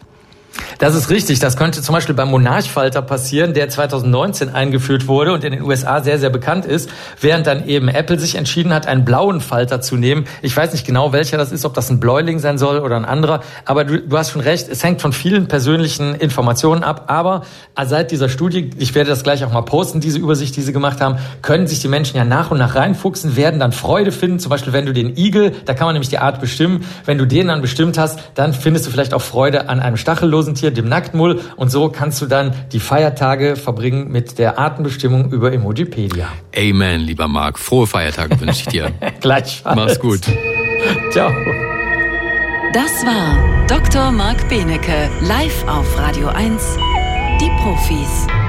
[0.78, 1.38] Das ist richtig.
[1.38, 6.00] Das könnte zum Beispiel beim Monarchfalter passieren, der 2019 eingeführt wurde und in den USA
[6.00, 9.96] sehr, sehr bekannt ist, während dann eben Apple sich entschieden hat, einen blauen Falter zu
[9.96, 10.26] nehmen.
[10.42, 13.04] Ich weiß nicht genau, welcher das ist, ob das ein Bläuling sein soll oder ein
[13.04, 17.42] anderer, aber du, du hast schon recht, es hängt von vielen persönlichen Informationen ab, aber
[17.84, 21.00] seit dieser Studie, ich werde das gleich auch mal posten, diese Übersicht, die sie gemacht
[21.00, 24.50] haben, können sich die Menschen ja nach und nach reinfuchsen, werden dann Freude finden, zum
[24.50, 27.48] Beispiel wenn du den Igel, da kann man nämlich die Art bestimmen, wenn du den
[27.48, 31.40] dann bestimmt hast, dann findest du vielleicht auch Freude an einem stachellosen Tier, dem Nacktmull.
[31.56, 36.28] Und so kannst du dann die Feiertage verbringen mit der Artenbestimmung über Emojipedia.
[36.56, 37.58] Amen, lieber Marc.
[37.58, 38.92] Frohe Feiertage wünsche ich dir.
[39.20, 39.76] Gleichfalls.
[39.76, 40.20] Mach's gut.
[41.10, 41.30] Ciao.
[42.72, 44.12] Das war Dr.
[44.12, 46.76] Marc Benecke, live auf Radio 1.
[47.40, 48.39] Die Profis.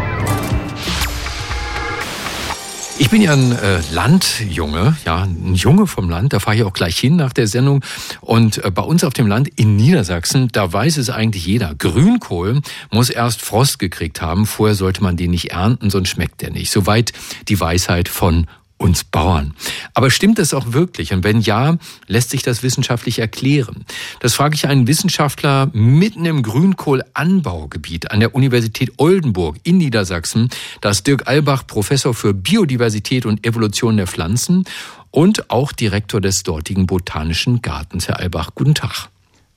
[2.98, 6.74] Ich bin ja ein äh, Landjunge, ja, ein Junge vom Land, da fahre ich auch
[6.74, 7.84] gleich hin nach der Sendung.
[8.22, 11.74] Und äh, bei uns auf dem Land in Niedersachsen, da weiß es eigentlich jeder.
[11.76, 12.62] Grünkohl
[12.92, 16.72] muss erst Frost gekriegt haben, vorher sollte man den nicht ernten, sonst schmeckt der nicht.
[16.72, 17.12] Soweit
[17.48, 18.48] die Weisheit von
[18.82, 19.54] uns Bauern.
[19.94, 21.14] Aber stimmt das auch wirklich?
[21.14, 21.78] Und wenn ja,
[22.08, 23.86] lässt sich das wissenschaftlich erklären?
[24.20, 30.50] Das frage ich einen Wissenschaftler mitten im Grünkohlanbaugebiet an der Universität Oldenburg in Niedersachsen.
[30.82, 34.66] Da ist Dirk Albach Professor für Biodiversität und Evolution der Pflanzen
[35.12, 38.08] und auch Direktor des dortigen Botanischen Gartens.
[38.08, 39.10] Herr Albach, guten Tag.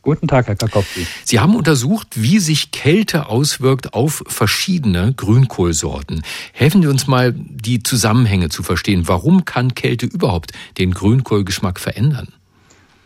[0.04, 1.06] Guten Tag, Herr Kakowski.
[1.24, 6.22] Sie haben untersucht, wie sich Kälte auswirkt auf verschiedene Grünkohlsorten.
[6.52, 9.08] Helfen Sie uns mal, die Zusammenhänge zu verstehen.
[9.08, 12.28] Warum kann Kälte überhaupt den Grünkohlgeschmack verändern?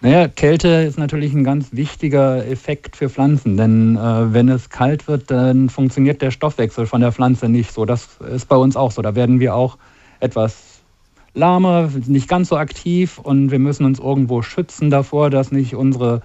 [0.01, 5.07] Naja, Kälte ist natürlich ein ganz wichtiger Effekt für Pflanzen, denn äh, wenn es kalt
[5.07, 7.85] wird, dann funktioniert der Stoffwechsel von der Pflanze nicht so.
[7.85, 9.03] Das ist bei uns auch so.
[9.03, 9.79] Da werden wir auch
[10.19, 10.81] etwas
[11.35, 16.23] lahmer, nicht ganz so aktiv und wir müssen uns irgendwo schützen davor, dass nicht unsere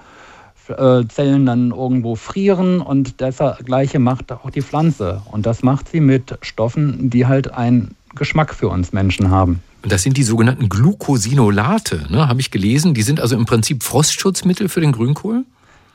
[0.70, 5.22] äh, Zellen dann irgendwo frieren und das gleiche macht auch die Pflanze.
[5.32, 9.62] Und das macht sie mit Stoffen, die halt einen Geschmack für uns Menschen haben.
[9.82, 12.94] Und das sind die sogenannten Glucosinolate, ne, habe ich gelesen.
[12.94, 15.44] Die sind also im Prinzip Frostschutzmittel für den Grünkohl?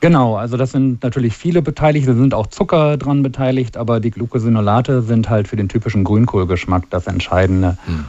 [0.01, 4.11] Genau, also das sind natürlich viele beteiligt, da sind auch Zucker dran beteiligt, aber die
[4.11, 7.77] Glucosinolate sind halt für den typischen Grünkohlgeschmack das Entscheidende.
[7.85, 8.05] Hm.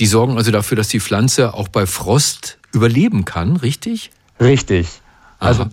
[0.00, 4.10] Die sorgen also dafür, dass die Pflanze auch bei Frost überleben kann, richtig?
[4.40, 4.88] Richtig.
[5.38, 5.70] Also Aha.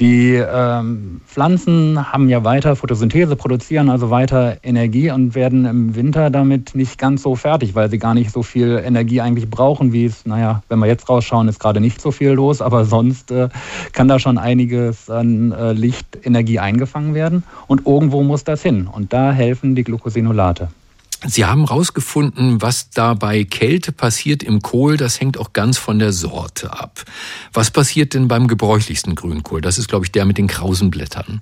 [0.00, 6.30] Die ähm, Pflanzen haben ja weiter Photosynthese, produzieren also weiter Energie und werden im Winter
[6.30, 10.06] damit nicht ganz so fertig, weil sie gar nicht so viel Energie eigentlich brauchen, wie
[10.06, 13.48] es, naja, wenn wir jetzt rausschauen, ist gerade nicht so viel los, aber sonst äh,
[13.92, 19.12] kann da schon einiges an äh, Lichtenergie eingefangen werden und irgendwo muss das hin und
[19.12, 20.70] da helfen die Glucosinolate.
[21.26, 24.96] Sie haben herausgefunden, was da bei Kälte passiert im Kohl.
[24.96, 27.04] Das hängt auch ganz von der Sorte ab.
[27.52, 29.60] Was passiert denn beim gebräuchlichsten Grünkohl?
[29.60, 31.40] Das ist, glaube ich, der mit den krausen Blättern.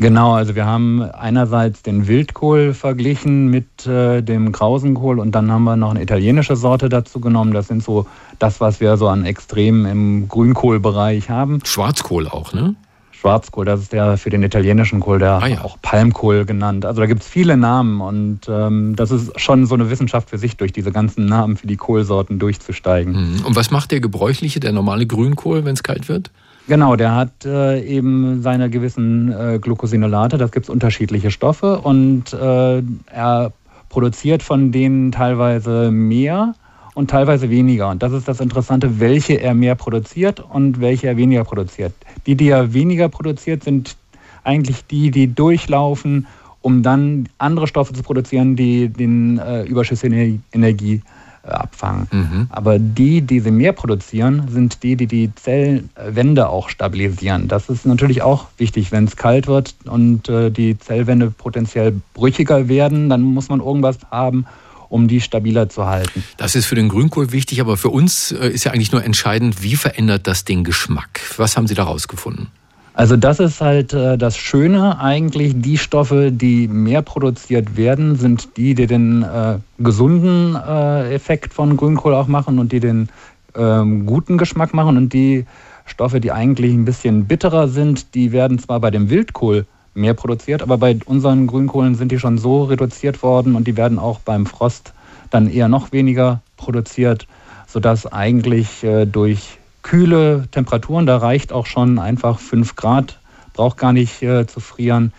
[0.00, 5.64] Genau, also wir haben einerseits den Wildkohl verglichen mit äh, dem Krausenkohl und dann haben
[5.64, 7.52] wir noch eine italienische Sorte dazu genommen.
[7.52, 8.06] Das sind so
[8.38, 11.60] das, was wir so an Extremen im Grünkohlbereich haben.
[11.64, 12.76] Schwarzkohl auch, ne?
[13.20, 15.60] Schwarzkohl, das ist der für den italienischen Kohl, der ah, ja.
[15.60, 16.86] auch Palmkohl genannt.
[16.86, 20.38] Also da gibt es viele Namen und ähm, das ist schon so eine Wissenschaft für
[20.38, 23.12] sich, durch diese ganzen Namen für die Kohlsorten durchzusteigen.
[23.12, 23.44] Mhm.
[23.44, 26.30] Und was macht der gebräuchliche, der normale Grünkohl, wenn es kalt wird?
[26.66, 32.32] Genau, der hat äh, eben seine gewissen äh, Glucosinolate, das gibt es unterschiedliche Stoffe und
[32.32, 33.52] äh, er
[33.90, 36.54] produziert von denen teilweise mehr
[36.94, 37.90] und teilweise weniger.
[37.90, 41.92] Und das ist das Interessante, welche er mehr produziert und welche er weniger produziert.
[42.26, 43.96] Die, die er weniger produziert, sind
[44.44, 46.26] eigentlich die, die durchlaufen,
[46.62, 51.02] um dann andere Stoffe zu produzieren, die den äh, überschüssige Energie
[51.42, 52.06] äh, abfangen.
[52.10, 52.46] Mhm.
[52.50, 57.48] Aber die, die sie mehr produzieren, sind die, die die Zellwände auch stabilisieren.
[57.48, 62.68] Das ist natürlich auch wichtig, wenn es kalt wird und äh, die Zellwände potenziell brüchiger
[62.68, 64.44] werden, dann muss man irgendwas haben,
[64.90, 66.22] um die stabiler zu halten.
[66.36, 69.62] Das ist für den Grünkohl wichtig, aber für uns äh, ist ja eigentlich nur entscheidend,
[69.62, 71.20] wie verändert das den Geschmack?
[71.38, 72.48] Was haben Sie da rausgefunden?
[72.92, 75.54] Also das ist halt äh, das Schöne eigentlich.
[75.56, 81.76] Die Stoffe, die mehr produziert werden, sind die, die den äh, gesunden äh, Effekt von
[81.76, 83.08] Grünkohl auch machen und die den
[83.54, 84.96] ähm, guten Geschmack machen.
[84.96, 85.46] Und die
[85.86, 90.62] Stoffe, die eigentlich ein bisschen bitterer sind, die werden zwar bei dem Wildkohl mehr produziert.
[90.62, 94.46] Aber bei unseren Grünkohlen sind die schon so reduziert worden und die werden auch beim
[94.46, 94.92] Frost
[95.30, 97.26] dann eher noch weniger produziert,
[97.66, 103.18] sodass eigentlich äh, durch kühle Temperaturen, da reicht auch schon einfach 5 Grad,
[103.52, 105.12] braucht gar nicht äh, zu frieren.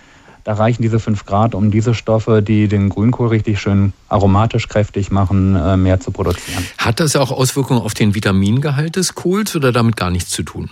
[0.44, 5.12] Da reichen diese 5 Grad, um diese Stoffe, die den Grünkohl richtig schön aromatisch kräftig
[5.12, 6.66] machen, äh, mehr zu produzieren.
[6.78, 10.72] Hat das auch Auswirkungen auf den Vitamingehalt des Kohls oder damit gar nichts zu tun?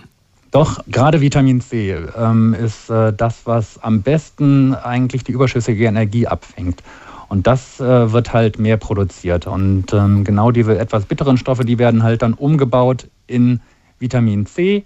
[0.50, 6.26] Doch, gerade Vitamin C ähm, ist äh, das, was am besten eigentlich die überschüssige Energie
[6.26, 6.82] abfängt.
[7.28, 9.46] Und das äh, wird halt mehr produziert.
[9.46, 13.60] Und ähm, genau diese etwas bitteren Stoffe, die werden halt dann umgebaut in
[14.00, 14.84] Vitamin C.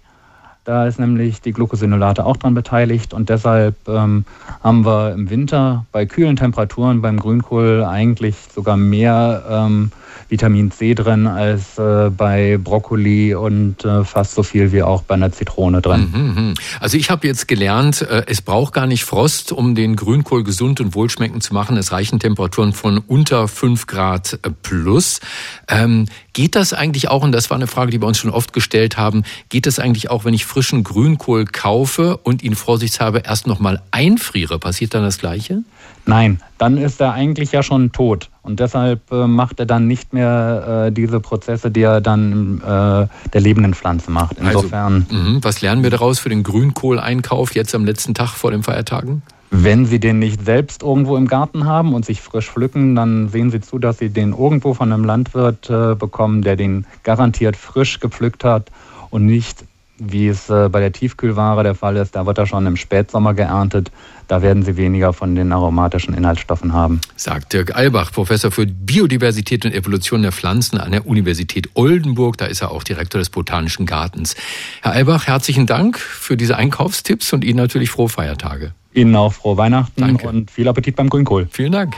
[0.65, 4.25] Da ist nämlich die Glucosinolate auch dran beteiligt und deshalb ähm,
[4.63, 9.91] haben wir im Winter bei kühlen Temperaturen beim Grünkohl eigentlich sogar mehr ähm,
[10.29, 15.15] Vitamin C drin als äh, bei Brokkoli und äh, fast so viel wie auch bei
[15.15, 16.11] einer Zitrone drin.
[16.11, 16.53] Mhm, mhm.
[16.79, 20.81] Also ich habe jetzt gelernt, äh, es braucht gar nicht Frost, um den Grünkohl gesund
[20.81, 21.77] und wohlschmeckend zu machen.
[21.77, 25.19] Es reichen Temperaturen von unter 5 Grad äh, plus.
[25.67, 28.51] Ähm, geht das eigentlich auch, und das war eine Frage, die wir uns schon oft
[28.51, 33.45] gestellt haben, geht das eigentlich auch, wenn ich frischen Grünkohl kaufe und ihn vorsichtshalber erst
[33.45, 34.57] nochmal einfriere?
[34.57, 35.63] Passiert dann das Gleiche?
[36.05, 38.29] Nein, dann ist er eigentlich ja schon tot.
[38.41, 43.07] Und deshalb äh, macht er dann nicht mehr äh, diese Prozesse, die er dann äh,
[43.33, 44.39] der lebenden Pflanze macht.
[44.39, 45.05] Also, Insofern.
[45.09, 48.63] Also, mh, was lernen wir daraus für den Grünkohleinkauf jetzt am letzten Tag vor den
[48.63, 49.23] Feiertagen?
[49.51, 53.51] Wenn Sie den nicht selbst irgendwo im Garten haben und sich frisch pflücken, dann sehen
[53.51, 57.99] Sie zu, dass Sie den irgendwo von einem Landwirt äh, bekommen, der den garantiert frisch
[57.99, 58.71] gepflückt hat
[59.09, 59.65] und nicht,
[59.97, 63.33] wie es äh, bei der Tiefkühlware der Fall ist, da wird er schon im Spätsommer
[63.33, 63.91] geerntet.
[64.27, 66.99] Da werden Sie weniger von den aromatischen Inhaltsstoffen haben.
[67.15, 72.37] Sagt Dirk Albach, Professor für Biodiversität und Evolution der Pflanzen an der Universität Oldenburg.
[72.37, 74.35] Da ist er auch Direktor des Botanischen Gartens.
[74.81, 78.73] Herr Albach, herzlichen Dank für diese Einkaufstipps und Ihnen natürlich frohe Feiertage.
[78.93, 80.27] Ihnen auch frohe Weihnachten Danke.
[80.27, 81.47] und viel Appetit beim Grünkohl.
[81.51, 81.95] Vielen Dank.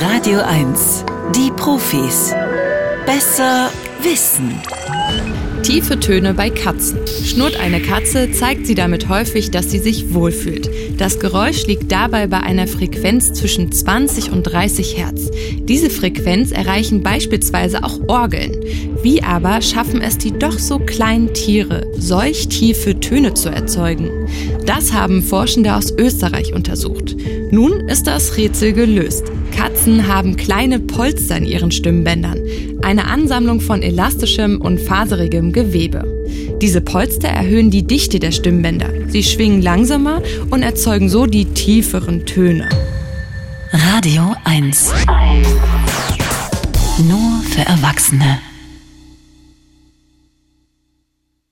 [0.00, 1.04] Radio 1.
[1.34, 2.34] Die Profis.
[3.06, 3.70] Besser
[4.02, 4.60] wissen.
[5.62, 6.98] Tiefe Töne bei Katzen.
[7.24, 10.70] Schnurrt eine Katze, zeigt sie damit häufig, dass sie sich wohlfühlt.
[10.98, 15.30] Das Geräusch liegt dabei bei einer Frequenz zwischen 20 und 30 Hertz.
[15.60, 18.56] Diese Frequenz erreichen beispielsweise auch Orgeln.
[19.02, 24.10] Wie aber schaffen es die doch so kleinen Tiere, solch tiefe Töne zu erzeugen?
[24.66, 27.16] Das haben Forschende aus Österreich untersucht.
[27.50, 29.24] Nun ist das Rätsel gelöst.
[29.50, 32.40] Katzen haben kleine Polster in ihren Stimmbändern,
[32.82, 36.04] eine Ansammlung von elastischem und faserigem Gewebe.
[36.60, 38.90] Diese Polster erhöhen die Dichte der Stimmbänder.
[39.08, 42.68] Sie schwingen langsamer und erzeugen so die tieferen Töne.
[43.72, 44.92] Radio 1.
[47.08, 48.49] Nur für Erwachsene.